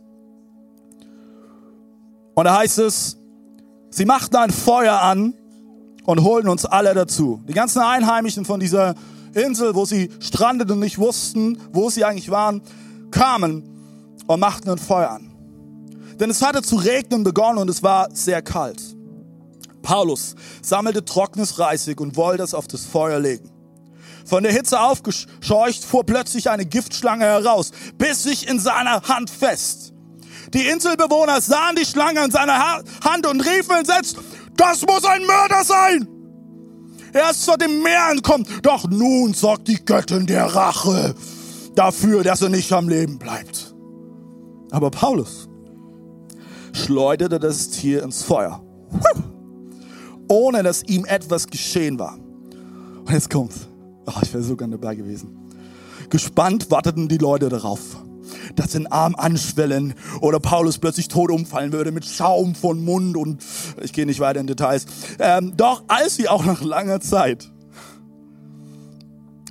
Und 2.33 2.45
da 2.45 2.57
heißt 2.57 2.79
es, 2.79 3.17
sie 3.89 4.05
machten 4.05 4.37
ein 4.37 4.51
Feuer 4.51 5.01
an 5.01 5.33
und 6.05 6.23
holten 6.23 6.47
uns 6.47 6.63
alle 6.63 6.93
dazu. 6.93 7.41
Die 7.45 7.53
ganzen 7.53 7.81
Einheimischen 7.81 8.45
von 8.45 8.61
dieser 8.61 8.95
Insel, 9.33 9.75
wo 9.75 9.83
sie 9.83 10.09
strandeten 10.21 10.75
und 10.75 10.79
nicht 10.79 10.97
wussten, 10.97 11.57
wo 11.73 11.89
sie 11.89 12.05
eigentlich 12.05 12.31
waren, 12.31 12.61
kamen 13.11 13.67
und 14.27 14.39
machten 14.39 14.69
ein 14.69 14.77
Feuer 14.77 15.09
an. 15.09 15.29
Denn 16.21 16.29
es 16.29 16.41
hatte 16.41 16.61
zu 16.61 16.77
regnen 16.77 17.25
begonnen 17.25 17.57
und 17.57 17.69
es 17.69 17.83
war 17.83 18.07
sehr 18.15 18.41
kalt. 18.41 18.81
Paulus 19.81 20.35
sammelte 20.61 21.03
trockenes 21.03 21.59
Reisig 21.59 21.99
und 21.99 22.15
wollte 22.15 22.43
es 22.43 22.53
auf 22.53 22.69
das 22.69 22.85
Feuer 22.85 23.19
legen. 23.19 23.50
Von 24.25 24.43
der 24.43 24.51
Hitze 24.51 24.79
aufgescheucht 24.79 25.83
fuhr 25.83 26.05
plötzlich 26.05 26.49
eine 26.49 26.65
Giftschlange 26.65 27.25
heraus, 27.25 27.71
biss 27.97 28.23
sich 28.23 28.47
in 28.47 28.59
seiner 28.59 29.01
Hand 29.03 29.29
fest. 29.29 29.93
Die 30.53 30.67
Inselbewohner 30.67 31.41
sahen 31.41 31.75
die 31.75 31.85
Schlange 31.85 32.23
in 32.23 32.31
seiner 32.31 32.81
Hand 33.03 33.25
und 33.25 33.41
riefen 33.41 33.77
entsetzt, 33.77 34.17
das 34.57 34.81
muss 34.81 35.05
ein 35.05 35.25
Mörder 35.25 35.63
sein! 35.63 36.07
Er 37.13 37.31
ist 37.31 37.43
vor 37.43 37.57
dem 37.57 37.83
Meer 37.83 38.09
entkommen, 38.11 38.47
doch 38.61 38.89
nun 38.89 39.33
sorgt 39.33 39.67
die 39.67 39.83
Göttin 39.83 40.27
der 40.27 40.45
Rache 40.45 41.13
dafür, 41.75 42.23
dass 42.23 42.41
er 42.41 42.49
nicht 42.49 42.71
am 42.71 42.87
Leben 42.87 43.19
bleibt. 43.19 43.73
Aber 44.71 44.89
Paulus 44.91 45.49
schleuderte 46.71 47.39
das 47.39 47.69
Tier 47.69 48.03
ins 48.03 48.23
Feuer, 48.23 48.63
ohne 50.29 50.63
dass 50.63 50.83
ihm 50.83 51.03
etwas 51.05 51.47
geschehen 51.47 51.99
war. 51.99 52.17
Und 52.17 53.11
jetzt 53.11 53.29
kommt's. 53.29 53.70
Oh, 54.05 54.19
ich 54.21 54.33
wäre 54.33 54.43
so 54.43 54.55
gern 54.55 54.71
dabei 54.71 54.95
gewesen. 54.95 55.37
Gespannt 56.09 56.69
warteten 56.71 57.07
die 57.07 57.17
Leute 57.17 57.49
darauf 57.49 57.97
dass 58.55 58.71
den 58.71 58.87
Arm 58.87 59.15
anschwellen 59.15 59.93
oder 60.19 60.39
Paulus 60.39 60.77
plötzlich 60.77 61.07
tot 61.07 61.31
umfallen 61.31 61.71
würde 61.71 61.91
mit 61.91 62.05
Schaum 62.05 62.55
von 62.55 62.83
Mund 62.83 63.17
und 63.17 63.43
ich 63.81 63.93
gehe 63.93 64.05
nicht 64.05 64.19
weiter 64.19 64.39
in 64.39 64.47
Details. 64.47 64.85
Ähm, 65.19 65.53
doch 65.57 65.83
als 65.87 66.15
sie 66.15 66.29
auch 66.29 66.45
nach 66.45 66.61
langer 66.61 67.01
Zeit 67.01 67.49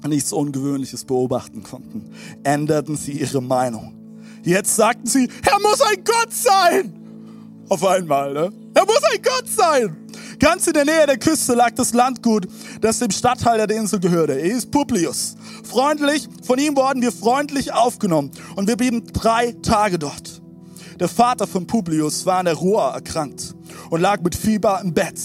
nichts 0.08 0.32
Ungewöhnliches 0.32 1.04
beobachten 1.04 1.62
konnten, 1.62 2.10
änderten 2.42 2.96
sie 2.96 3.12
ihre 3.12 3.42
Meinung. 3.42 3.94
Jetzt 4.42 4.76
sagten 4.76 5.06
sie, 5.06 5.28
er 5.44 5.60
muss 5.60 5.80
ein 5.82 6.02
Gott 6.02 6.32
sein. 6.32 6.94
Auf 7.68 7.84
einmal, 7.84 8.32
ne? 8.32 8.50
Er 8.72 8.86
muss 8.86 9.02
ein 9.12 9.20
Gott 9.22 9.46
sein. 9.46 9.96
Ganz 10.40 10.66
in 10.66 10.72
der 10.72 10.86
Nähe 10.86 11.06
der 11.06 11.18
Küste 11.18 11.52
lag 11.52 11.72
das 11.74 11.92
Landgut, 11.92 12.48
das 12.80 12.98
dem 12.98 13.10
Stadtteil 13.10 13.66
der 13.66 13.76
Insel 13.76 14.00
gehörte. 14.00 14.32
Er 14.32 14.56
ist 14.56 14.70
Publius. 14.70 15.36
Freundlich, 15.62 16.28
von 16.42 16.58
ihm 16.58 16.74
wurden 16.76 17.02
wir 17.02 17.12
freundlich 17.12 17.74
aufgenommen 17.74 18.30
und 18.56 18.66
wir 18.66 18.76
blieben 18.76 19.06
drei 19.12 19.52
Tage 19.62 19.98
dort. 19.98 20.40
Der 20.98 21.08
Vater 21.08 21.46
von 21.46 21.66
Publius 21.66 22.24
war 22.24 22.38
an 22.38 22.46
der 22.46 22.54
Ruhr 22.54 22.84
erkrankt 22.84 23.54
und 23.90 24.00
lag 24.00 24.22
mit 24.22 24.34
Fieber 24.34 24.80
im 24.82 24.94
Bett. 24.94 25.20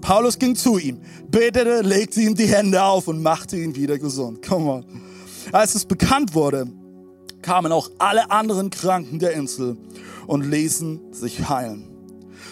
Paulus 0.00 0.38
ging 0.38 0.56
zu 0.56 0.78
ihm, 0.78 1.02
betete, 1.28 1.82
legte 1.82 2.22
ihm 2.22 2.34
die 2.34 2.46
Hände 2.46 2.82
auf 2.82 3.08
und 3.08 3.20
machte 3.22 3.58
ihn 3.58 3.76
wieder 3.76 3.98
gesund. 3.98 4.46
Come 4.46 4.70
on. 4.70 4.84
Als 5.52 5.74
es 5.74 5.84
bekannt 5.84 6.34
wurde, 6.34 6.66
kamen 7.42 7.72
auch 7.72 7.90
alle 7.98 8.30
anderen 8.30 8.70
Kranken 8.70 9.18
der 9.18 9.32
Insel 9.32 9.76
und 10.26 10.46
ließen 10.50 11.12
sich 11.12 11.46
heilen. 11.50 11.90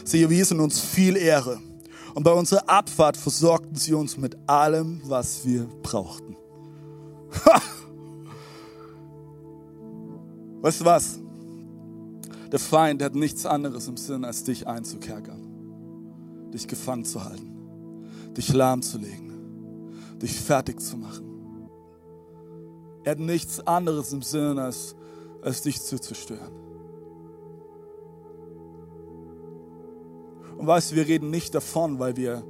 Sie 0.04 0.22
erwiesen 0.22 0.60
uns 0.60 0.80
viel 0.80 1.16
Ehre 1.16 1.62
und 2.18 2.24
bei 2.24 2.32
unserer 2.32 2.68
Abfahrt 2.68 3.16
versorgten 3.16 3.76
sie 3.76 3.94
uns 3.94 4.16
mit 4.16 4.36
allem, 4.48 5.00
was 5.04 5.46
wir 5.46 5.68
brauchten. 5.84 6.36
weißt 10.60 10.80
du 10.80 10.84
was? 10.84 11.20
Der 12.50 12.58
Feind 12.58 13.04
hat 13.04 13.14
nichts 13.14 13.46
anderes 13.46 13.86
im 13.86 13.96
Sinn, 13.96 14.24
als 14.24 14.42
dich 14.42 14.66
einzukerkern, 14.66 16.50
dich 16.52 16.66
gefangen 16.66 17.04
zu 17.04 17.22
halten, 17.22 18.02
dich 18.36 18.52
lahmzulegen, 18.52 20.18
dich 20.20 20.40
fertig 20.40 20.80
zu 20.80 20.96
machen. 20.96 21.68
Er 23.04 23.12
hat 23.12 23.20
nichts 23.20 23.64
anderes 23.64 24.12
im 24.12 24.22
Sinn, 24.22 24.58
als, 24.58 24.96
als 25.40 25.62
dich 25.62 25.80
zu 25.80 26.00
zerstören. 26.00 26.67
Und 30.58 30.66
weißt 30.66 30.90
du, 30.90 30.96
wir 30.96 31.06
reden 31.06 31.30
nicht 31.30 31.54
davon, 31.54 31.98
weil 32.00 32.16
wir 32.16 32.42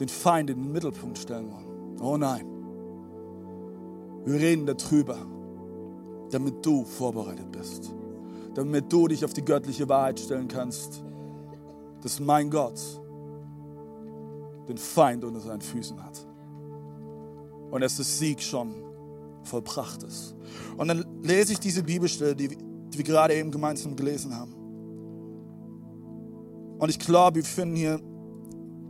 den 0.00 0.08
Feind 0.08 0.48
in 0.48 0.62
den 0.62 0.72
Mittelpunkt 0.72 1.18
stellen 1.18 1.52
wollen. 1.52 2.00
Oh 2.00 2.16
nein. 2.16 2.46
Wir 4.24 4.40
reden 4.40 4.64
darüber, 4.66 5.18
damit 6.30 6.64
du 6.64 6.84
vorbereitet 6.84 7.52
bist. 7.52 7.92
Damit 8.54 8.90
du 8.90 9.08
dich 9.08 9.24
auf 9.24 9.34
die 9.34 9.44
göttliche 9.44 9.88
Wahrheit 9.88 10.18
stellen 10.18 10.48
kannst, 10.48 11.04
dass 12.02 12.18
mein 12.18 12.50
Gott 12.50 12.80
den 14.66 14.78
Feind 14.78 15.22
unter 15.22 15.40
seinen 15.40 15.60
Füßen 15.60 16.02
hat. 16.02 16.26
Und 17.70 17.82
dass 17.82 17.96
der 17.96 18.06
Sieg 18.06 18.40
schon 18.40 18.74
vollbracht 19.42 20.02
ist. 20.02 20.34
Und 20.78 20.88
dann 20.88 21.04
lese 21.22 21.52
ich 21.52 21.60
diese 21.60 21.82
Bibelstelle, 21.82 22.34
die 22.34 22.50
wir 22.50 23.04
gerade 23.04 23.34
eben 23.34 23.50
gemeinsam 23.50 23.96
gelesen 23.96 24.34
haben. 24.34 24.59
Und 26.80 26.88
ich 26.88 26.98
glaube, 26.98 27.36
wir 27.36 27.44
finden 27.44 27.76
hier 27.76 28.00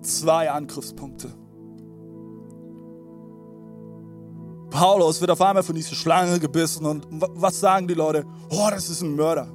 zwei 0.00 0.48
Angriffspunkte. 0.48 1.28
Paulus 4.70 5.20
wird 5.20 5.32
auf 5.32 5.40
einmal 5.40 5.64
von 5.64 5.74
dieser 5.74 5.96
Schlange 5.96 6.38
gebissen 6.38 6.86
und 6.86 7.04
was 7.10 7.58
sagen 7.58 7.88
die 7.88 7.94
Leute? 7.94 8.24
Oh, 8.48 8.68
das 8.70 8.88
ist 8.88 9.02
ein 9.02 9.16
Mörder. 9.16 9.48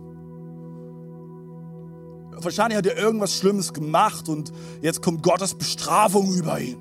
Wahrscheinlich 2.44 2.78
hat 2.78 2.86
er 2.86 2.98
irgendwas 2.98 3.34
Schlimmes 3.34 3.72
gemacht 3.72 4.28
und 4.28 4.52
jetzt 4.82 5.02
kommt 5.02 5.24
Gottes 5.24 5.56
Bestrafung 5.56 6.34
über 6.34 6.60
ihn. 6.60 6.78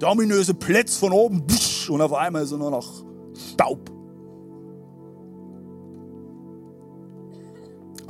Der 0.00 0.10
ominöse 0.10 0.54
Blitz 0.54 0.96
von 0.96 1.12
oben 1.12 1.46
und 1.88 2.00
auf 2.00 2.12
einmal 2.12 2.42
ist 2.42 2.50
er 2.50 2.58
nur 2.58 2.72
noch 2.72 3.04
Staub. 3.52 3.99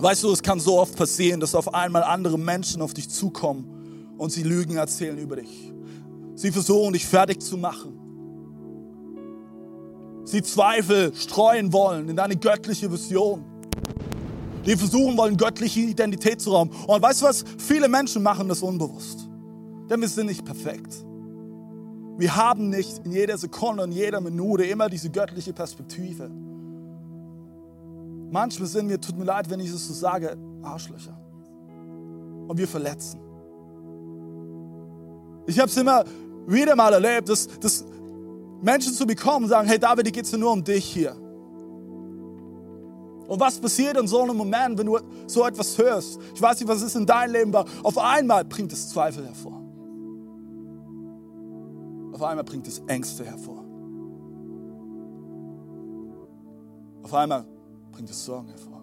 Weißt 0.02 0.22
du, 0.22 0.32
es 0.32 0.42
kann 0.42 0.58
so 0.60 0.78
oft 0.78 0.96
passieren, 0.96 1.40
dass 1.40 1.54
auf 1.54 1.74
einmal 1.74 2.02
andere 2.02 2.38
Menschen 2.38 2.80
auf 2.80 2.94
dich 2.94 3.10
zukommen 3.10 4.14
und 4.16 4.30
sie 4.32 4.42
Lügen 4.42 4.76
erzählen 4.76 5.18
über 5.18 5.36
dich. 5.36 5.72
Sie 6.36 6.50
versuchen, 6.50 6.94
dich 6.94 7.04
fertig 7.06 7.42
zu 7.42 7.58
machen. 7.58 7.98
Sie 10.24 10.42
Zweifel 10.42 11.14
streuen 11.14 11.70
wollen 11.72 12.08
in 12.08 12.16
deine 12.16 12.36
göttliche 12.36 12.90
Vision. 12.90 13.44
Die 14.64 14.76
versuchen 14.76 15.18
wollen, 15.18 15.36
göttliche 15.36 15.80
Identität 15.80 16.40
zu 16.40 16.52
rauben. 16.52 16.70
Und 16.86 17.02
weißt 17.02 17.20
du 17.20 17.26
was? 17.26 17.44
Viele 17.58 17.88
Menschen 17.88 18.22
machen 18.22 18.48
das 18.48 18.62
unbewusst. 18.62 19.28
Denn 19.90 20.00
wir 20.00 20.08
sind 20.08 20.26
nicht 20.26 20.44
perfekt. 20.44 21.04
Wir 22.16 22.36
haben 22.36 22.70
nicht 22.70 23.04
in 23.04 23.12
jeder 23.12 23.36
Sekunde 23.36 23.82
und 23.82 23.92
jeder 23.92 24.20
Minute 24.20 24.64
immer 24.64 24.88
diese 24.88 25.10
göttliche 25.10 25.52
Perspektive. 25.52 26.30
Manchmal 28.30 28.68
sind 28.68 28.88
wir, 28.88 29.00
tut 29.00 29.18
mir 29.18 29.24
leid, 29.24 29.50
wenn 29.50 29.60
ich 29.60 29.70
es 29.70 29.88
so 29.88 29.92
sage, 29.92 30.36
Arschlöcher. 30.62 31.18
Und 32.46 32.56
wir 32.56 32.68
verletzen. 32.68 33.20
Ich 35.46 35.58
habe 35.58 35.68
es 35.68 35.76
immer 35.76 36.04
wieder 36.46 36.76
mal 36.76 36.92
erlebt, 36.92 37.28
dass, 37.28 37.48
dass 37.58 37.84
Menschen 38.62 38.92
zu 38.92 39.04
mir 39.04 39.16
kommen 39.16 39.44
und 39.44 39.50
sagen, 39.50 39.68
hey 39.68 39.78
David, 39.78 40.06
die 40.06 40.12
geht 40.12 40.24
es 40.24 40.32
nur 40.32 40.52
um 40.52 40.62
dich 40.62 40.84
hier. 40.84 41.16
Und 43.26 43.38
was 43.38 43.58
passiert 43.58 43.96
in 43.96 44.06
so 44.06 44.22
einem 44.22 44.36
Moment, 44.36 44.78
wenn 44.78 44.86
du 44.86 44.98
so 45.26 45.46
etwas 45.46 45.78
hörst? 45.78 46.20
Ich 46.34 46.42
weiß 46.42 46.60
nicht, 46.60 46.68
was 46.68 46.82
ist 46.82 46.96
in 46.96 47.06
deinem 47.06 47.32
Leben 47.32 47.52
war. 47.52 47.64
Auf 47.82 47.96
einmal 47.98 48.44
bringt 48.44 48.72
es 48.72 48.90
Zweifel 48.90 49.24
hervor. 49.24 49.60
Auf 52.12 52.22
einmal 52.22 52.44
bringt 52.44 52.66
es 52.66 52.80
Ängste 52.86 53.24
hervor. 53.24 53.64
Auf 57.02 57.14
einmal 57.14 57.46
bringt 57.92 58.10
es 58.10 58.24
Sorgen 58.24 58.48
hervor. 58.48 58.82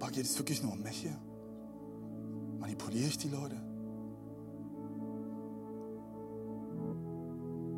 Aber 0.00 0.10
geht 0.10 0.24
es 0.24 0.38
wirklich 0.38 0.62
nur 0.62 0.72
um 0.72 0.82
mich 0.82 0.98
hier? 0.98 1.16
Manipuliere 2.58 3.08
ich 3.08 3.18
die 3.18 3.28
Leute? 3.28 3.56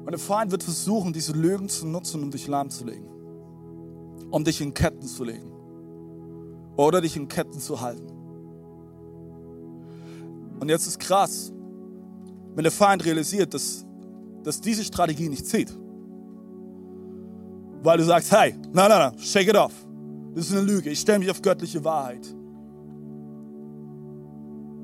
Und 0.05 0.11
der 0.11 0.19
Feind 0.19 0.51
wird 0.51 0.63
versuchen, 0.63 1.13
diese 1.13 1.33
Lügen 1.33 1.69
zu 1.69 1.87
nutzen, 1.87 2.23
um 2.23 2.31
dich 2.31 2.47
lahmzulegen. 2.47 3.09
Um 4.31 4.45
dich 4.45 4.61
in 4.61 4.75
Ketten 4.75 5.03
zu 5.07 5.25
legen. 5.25 5.53
Oder 6.77 7.01
dich 7.01 7.17
in 7.17 7.29
Ketten 7.29 7.59
zu 7.59 7.81
halten. 7.81 8.09
Und 10.59 10.69
jetzt 10.69 10.87
ist 10.87 11.01
krass, 11.01 11.53
wenn 12.55 12.65
der 12.65 12.73
Feind 12.73 13.05
realisiert, 13.05 13.55
dass, 13.55 13.87
dass 14.43 14.61
diese 14.61 14.85
Strategie 14.85 15.29
nicht 15.29 15.47
zieht 15.47 15.80
weil 17.83 17.99
du 17.99 18.05
sagst, 18.05 18.33
hey, 18.33 18.55
nein, 18.73 18.89
nein, 18.89 19.13
nein, 19.13 19.19
shake 19.19 19.49
it 19.49 19.57
off. 19.57 19.73
Das 20.35 20.47
ist 20.47 20.53
eine 20.53 20.63
Lüge. 20.63 20.91
Ich 20.91 21.01
stelle 21.01 21.19
mich 21.19 21.31
auf 21.31 21.43
göttliche 21.43 21.83
Wahrheit. 21.85 22.27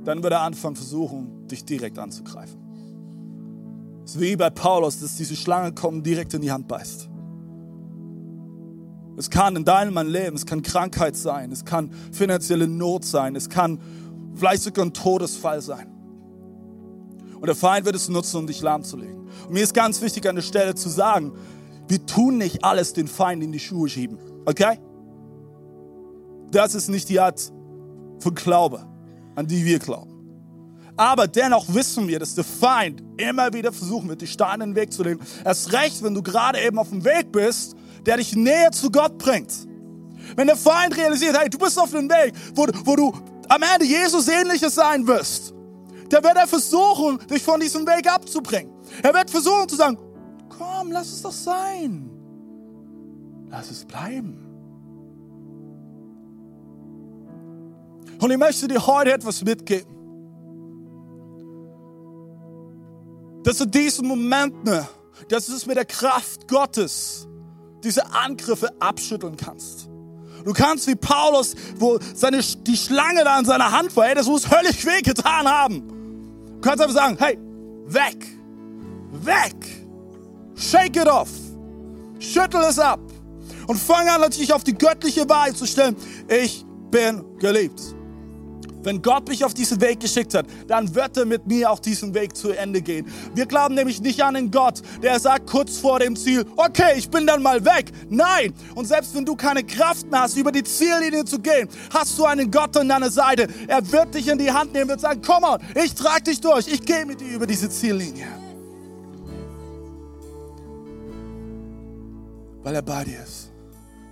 Dann 0.05 0.23
wird 0.23 0.33
er 0.33 0.41
anfangen, 0.43 0.77
versuchen, 0.77 1.47
dich 1.49 1.65
direkt 1.65 1.99
anzugreifen. 1.99 2.61
Es 4.05 4.15
ist 4.15 4.21
wie 4.21 4.37
bei 4.37 4.51
Paulus, 4.51 5.01
dass 5.01 5.17
diese 5.17 5.35
Schlange 5.35 5.73
kommt 5.73 6.07
direkt 6.07 6.33
in 6.35 6.43
die 6.43 6.53
Hand 6.53 6.69
beißt. 6.69 7.09
Es 9.17 9.31
kann 9.31 9.57
in 9.57 9.65
deinem 9.65 9.97
Leben, 10.07 10.37
es 10.37 10.47
kann 10.47 10.63
Krankheit 10.63 11.17
sein, 11.17 11.51
es 11.51 11.65
kann 11.65 11.91
finanzielle 12.13 12.69
Not 12.69 13.05
sein, 13.05 13.35
es 13.35 13.49
kann 13.49 13.81
vielleicht 14.35 14.63
sogar 14.63 14.85
ein 14.85 14.93
Todesfall 14.93 15.61
sein. 15.61 15.89
Und 17.35 17.47
der 17.47 17.55
Feind 17.55 17.85
wird 17.87 17.97
es 17.97 18.09
nutzen, 18.09 18.37
um 18.39 18.47
dich 18.47 18.63
lahmzulegen. 18.63 19.29
Und 19.47 19.53
mir 19.53 19.63
ist 19.63 19.75
ganz 19.75 20.01
wichtig 20.03 20.29
an 20.29 20.37
der 20.37 20.43
Stelle 20.43 20.75
zu 20.75 20.89
sagen, 20.89 21.33
wir 21.89 22.05
tun 22.07 22.39
nicht 22.39 22.65
alles 22.65 22.93
den 22.93 23.09
Feind 23.09 23.43
in 23.43 23.53
die 23.53 23.61
Schuhe 23.61 23.89
schieben. 23.89 24.19
Okay? 24.45 24.79
Das 26.51 26.75
ist 26.75 26.89
nicht 26.89 27.09
die 27.09 27.21
Art 27.21 27.53
von 28.21 28.35
Glaube, 28.35 28.87
an 29.35 29.47
die 29.47 29.65
wir 29.65 29.79
glauben. 29.79 30.13
Aber 30.97 31.29
dennoch 31.29 31.67
wissen 31.75 32.09
wir, 32.09 32.19
dass 32.19 32.35
der 32.35 32.45
Feind 32.45 33.03
immer 33.19 33.53
wieder 33.53 33.71
versuchen 33.71 34.09
wird, 34.09 34.23
die 34.23 34.27
Steine 34.27 34.65
in 34.65 34.71
den 34.71 34.77
Weg 34.77 34.93
zu 34.93 35.03
legen. 35.03 35.21
Erst 35.45 35.73
recht, 35.73 36.03
wenn 36.03 36.15
du 36.15 36.23
gerade 36.23 36.61
eben 36.61 36.79
auf 36.79 36.89
dem 36.89 37.05
Weg 37.05 37.33
bist, 37.33 37.75
der 38.07 38.17
dich 38.17 38.35
näher 38.35 38.73
zu 38.73 38.91
Gott 38.91 39.19
bringt. 39.19 39.53
Wenn 40.37 40.47
der 40.47 40.57
Feind 40.57 40.97
realisiert, 40.97 41.39
hey, 41.39 41.51
du 41.51 41.59
bist 41.59 41.79
auf 41.79 41.91
dem 41.91 42.09
Weg, 42.09 42.33
wo, 42.55 42.67
wo 42.85 42.97
du 42.97 43.13
am 43.49 43.63
Ende 43.63 43.85
Jesus 43.85 44.27
ähnliches 44.29 44.75
sein 44.75 45.07
wirst, 45.07 45.55
dann 46.09 46.25
wird 46.25 46.37
er 46.37 46.47
versuchen, 46.47 47.19
dich 47.29 47.43
von 47.43 47.61
diesem 47.61 47.87
Weg 47.87 48.11
abzubringen. 48.11 48.73
Er 49.03 49.13
wird 49.13 49.31
versuchen 49.31 49.69
zu 49.69 49.77
sagen, 49.77 49.99
Komm, 50.59 50.93
lass 50.93 51.13
es 51.13 51.23
doch 51.23 51.33
sein. 51.33 52.11
Lass 53.51 53.71
es 53.71 53.85
bleiben. 53.85 54.43
Und 58.21 58.31
ich 58.31 58.39
möchte 58.39 58.69
dir 58.69 58.87
heute 58.87 59.13
etwas 59.13 59.45
mitgeben. 59.45 59.95
Dass 63.43 63.59
du 63.59 63.67
diesen 63.67 64.09
Moment, 64.09 64.65
ne, 64.65 64.89
dass 65.29 65.47
du 65.47 65.55
es 65.55 65.67
mit 65.67 65.77
der 65.77 65.85
Kraft 65.85 66.49
Gottes, 66.49 67.29
diese 67.85 68.13
Angriffe 68.13 68.71
abschütteln 68.81 69.37
kannst. 69.37 69.89
Du 70.45 70.53
kannst 70.53 70.87
wie 70.87 70.95
Paulus, 70.95 71.55
wo 71.77 71.99
seine, 72.15 72.41
die 72.41 72.77
Schlange 72.77 73.25
da 73.25 73.39
in 73.39 73.45
seiner 73.45 73.71
Hand 73.73 73.95
war, 73.97 74.09
ey, 74.09 74.15
das 74.15 74.27
muss 74.27 74.51
höllisch 74.51 74.85
weh 74.87 75.03
getan 75.03 75.47
haben. 75.47 75.89
Du 76.47 76.61
kannst 76.61 76.83
einfach 76.83 76.95
sagen, 76.95 77.17
hey, 77.19 77.39
weg, 77.87 78.27
weg. 79.13 79.76
Shake 80.57 80.97
it 80.97 81.09
off. 81.09 81.31
Schüttel 82.19 82.63
es 82.69 82.79
ab. 82.79 83.01
Und 83.67 83.79
fang 83.79 84.09
an, 84.09 84.21
natürlich 84.21 84.53
auf 84.53 84.65
die 84.65 84.77
göttliche 84.77 85.29
Wahrheit 85.29 85.57
zu 85.57 85.67
stellen. 85.67 85.97
Ich 86.29 86.65
bin 86.91 87.23
geliebt. 87.39 87.81
Wenn 88.87 89.03
Gott 89.03 89.27
mich 89.27 89.45
auf 89.45 89.53
diesen 89.53 89.81
Weg 89.81 89.99
geschickt 89.99 90.33
hat, 90.33 90.47
dann 90.69 90.95
wird 90.95 91.17
er 91.17 91.27
mit 91.27 91.45
mir 91.49 91.69
auch 91.73 91.81
diesen 91.81 92.15
Weg 92.15 92.37
zu 92.37 92.53
Ende 92.53 92.81
gehen. 92.81 93.05
Wir 93.35 93.45
glauben 93.45 93.75
nämlich 93.75 94.01
nicht 94.01 94.23
an 94.23 94.37
einen 94.37 94.53
Gott, 94.53 94.81
der 95.03 95.19
sagt 95.19 95.51
kurz 95.51 95.79
vor 95.79 95.99
dem 95.99 96.15
Ziel, 96.15 96.47
okay, 96.55 96.93
ich 96.97 97.11
bin 97.11 97.27
dann 97.27 97.43
mal 97.43 97.65
weg. 97.65 97.91
Nein. 98.09 98.55
Und 98.77 98.87
selbst 98.87 99.13
wenn 99.17 99.25
du 99.25 99.35
keine 99.35 99.65
Kraft 99.65 100.09
mehr 100.09 100.21
hast, 100.21 100.37
über 100.37 100.53
die 100.53 100.63
Ziellinie 100.63 101.25
zu 101.25 101.41
gehen, 101.41 101.69
hast 101.93 102.17
du 102.17 102.27
einen 102.27 102.49
Gott 102.49 102.77
an 102.77 102.89
deiner 102.89 103.11
Seite. 103.11 103.49
Er 103.67 103.91
wird 103.91 104.15
dich 104.15 104.29
in 104.29 104.39
die 104.39 104.53
Hand 104.53 104.73
nehmen, 104.73 104.89
wird 104.89 105.01
sagen, 105.01 105.21
komm 105.21 105.43
on, 105.43 105.59
ich 105.75 105.93
trage 105.93 106.23
dich 106.23 106.41
durch, 106.41 106.69
ich 106.69 106.81
gehe 106.83 107.05
mit 107.05 107.21
dir 107.21 107.35
über 107.35 107.47
diese 107.49 107.69
Ziellinie. 107.69 108.46
Weil 112.67 112.75
er 112.75 112.83
bei 112.83 113.05
dir 113.05 113.23
ist, 113.23 113.53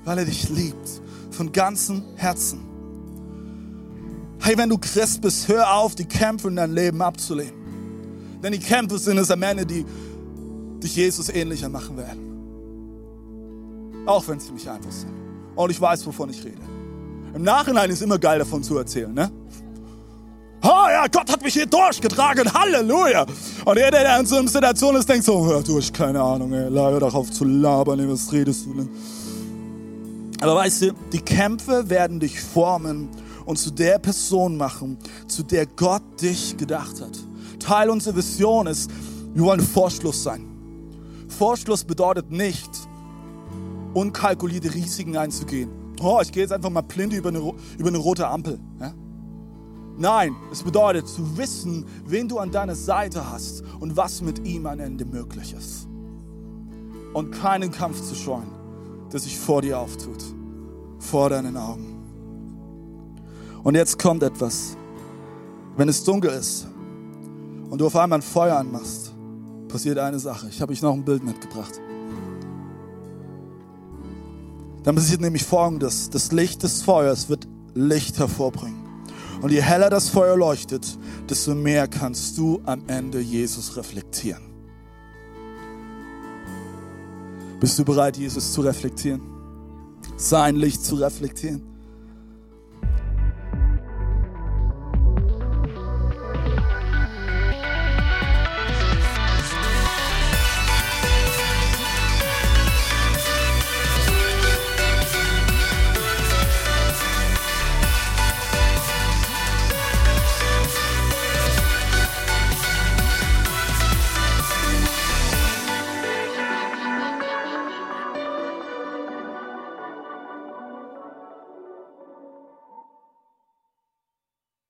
weil 0.04 0.16
er 0.18 0.24
dich 0.24 0.48
liebt, 0.48 1.02
von 1.32 1.50
ganzem 1.50 2.04
Herzen. 2.14 2.60
Hey, 4.38 4.56
wenn 4.56 4.68
du 4.68 4.78
Christ 4.78 5.22
bist, 5.22 5.48
hör 5.48 5.74
auf, 5.74 5.96
die 5.96 6.04
Kämpfe 6.04 6.46
in 6.46 6.54
deinem 6.54 6.72
Leben 6.72 7.02
abzulehnen. 7.02 8.38
Denn 8.40 8.52
die 8.52 8.60
Kämpfe 8.60 8.96
sind 8.98 9.18
es 9.18 9.32
am 9.32 9.42
Ende, 9.42 9.66
die 9.66 9.84
dich 10.80 10.94
Jesus 10.94 11.30
ähnlicher 11.30 11.68
machen 11.68 11.96
werden. 11.96 12.20
Auch 14.06 14.28
wenn 14.28 14.38
sie 14.38 14.52
nicht 14.52 14.68
einfach 14.68 14.92
sind. 14.92 15.10
Und 15.56 15.70
ich 15.70 15.80
weiß, 15.80 16.06
wovon 16.06 16.30
ich 16.30 16.44
rede. 16.44 16.62
Im 17.34 17.42
Nachhinein 17.42 17.90
ist 17.90 18.02
immer 18.02 18.20
geil 18.20 18.38
davon 18.38 18.62
zu 18.62 18.78
erzählen, 18.78 19.12
ne? 19.12 19.32
Gott 21.10 21.30
hat 21.30 21.42
mich 21.42 21.54
hier 21.54 21.66
durchgetragen, 21.66 22.52
Halleluja. 22.52 23.26
Und 23.64 23.76
jeder, 23.76 23.90
der 23.90 24.20
in 24.20 24.26
so 24.26 24.36
einer 24.36 24.48
Situation 24.48 24.96
ist, 24.96 25.08
denkt 25.08 25.24
so, 25.24 25.44
hör 25.46 25.62
durch, 25.62 25.92
keine 25.92 26.20
Ahnung, 26.20 26.52
ey, 26.52 26.70
hör 26.70 27.00
doch 27.00 27.14
auf 27.14 27.30
zu 27.30 27.44
labern, 27.44 28.00
ey, 28.00 28.08
was 28.08 28.32
redest 28.32 28.66
du 28.66 28.74
denn? 28.74 28.88
Aber 30.40 30.56
weißt 30.56 30.82
du, 30.82 30.92
die 31.12 31.20
Kämpfe 31.20 31.88
werden 31.88 32.20
dich 32.20 32.40
formen 32.40 33.08
und 33.44 33.58
zu 33.58 33.70
der 33.70 33.98
Person 33.98 34.56
machen, 34.56 34.98
zu 35.26 35.42
der 35.42 35.66
Gott 35.66 36.02
dich 36.20 36.56
gedacht 36.56 37.00
hat. 37.00 37.18
Teil 37.58 37.90
unserer 37.90 38.16
Vision 38.16 38.66
ist, 38.66 38.90
wir 39.34 39.44
wollen 39.44 39.60
Vorschluss 39.60 40.22
sein. 40.22 40.46
Vorschluss 41.28 41.84
bedeutet 41.84 42.30
nicht, 42.30 42.70
unkalkulierte 43.94 44.72
Risiken 44.74 45.16
einzugehen. 45.16 45.70
Oh, 46.00 46.18
ich 46.22 46.32
gehe 46.32 46.42
jetzt 46.42 46.52
einfach 46.52 46.70
mal 46.70 46.82
blind 46.82 47.12
über 47.12 47.30
eine, 47.30 47.38
über 47.78 47.88
eine 47.88 47.98
rote 47.98 48.26
Ampel. 48.26 48.58
Ja? 48.80 48.92
Nein, 49.96 50.34
es 50.50 50.62
bedeutet 50.62 51.06
zu 51.06 51.36
wissen, 51.38 51.86
wen 52.04 52.28
du 52.28 52.38
an 52.38 52.50
deiner 52.50 52.74
Seite 52.74 53.30
hast 53.30 53.62
und 53.78 53.96
was 53.96 54.22
mit 54.22 54.44
ihm 54.46 54.66
am 54.66 54.80
Ende 54.80 55.04
möglich 55.04 55.54
ist. 55.56 55.86
Und 57.12 57.30
keinen 57.30 57.70
Kampf 57.70 58.02
zu 58.02 58.14
scheuen, 58.14 58.50
der 59.12 59.20
sich 59.20 59.38
vor 59.38 59.62
dir 59.62 59.78
auftut, 59.78 60.22
vor 60.98 61.30
deinen 61.30 61.56
Augen. 61.56 61.94
Und 63.62 63.76
jetzt 63.76 63.98
kommt 63.98 64.22
etwas. 64.22 64.76
Wenn 65.76 65.88
es 65.88 66.02
dunkel 66.04 66.30
ist 66.30 66.66
und 67.70 67.80
du 67.80 67.86
auf 67.86 67.96
einmal 67.96 68.18
ein 68.18 68.22
Feuer 68.22 68.56
anmachst, 68.56 69.12
passiert 69.68 69.98
eine 69.98 70.18
Sache. 70.18 70.48
Ich 70.48 70.60
habe 70.60 70.72
euch 70.72 70.82
noch 70.82 70.92
ein 70.92 71.04
Bild 71.04 71.24
mitgebracht. 71.24 71.80
Dann 74.82 74.94
passiert 74.94 75.20
nämlich 75.20 75.44
folgendes. 75.44 76.10
Das 76.10 76.30
Licht 76.30 76.62
des 76.62 76.82
Feuers 76.82 77.28
wird 77.28 77.48
Licht 77.74 78.18
hervorbringen. 78.18 78.83
Und 79.40 79.50
je 79.50 79.60
heller 79.60 79.90
das 79.90 80.08
Feuer 80.08 80.36
leuchtet, 80.36 80.98
desto 81.28 81.54
mehr 81.54 81.86
kannst 81.88 82.38
du 82.38 82.60
am 82.64 82.82
Ende 82.86 83.20
Jesus 83.20 83.76
reflektieren. 83.76 84.42
Bist 87.60 87.78
du 87.78 87.84
bereit, 87.84 88.16
Jesus 88.16 88.52
zu 88.52 88.60
reflektieren? 88.60 89.20
Sein 90.16 90.56
Licht 90.56 90.84
zu 90.84 90.96
reflektieren? 90.96 91.73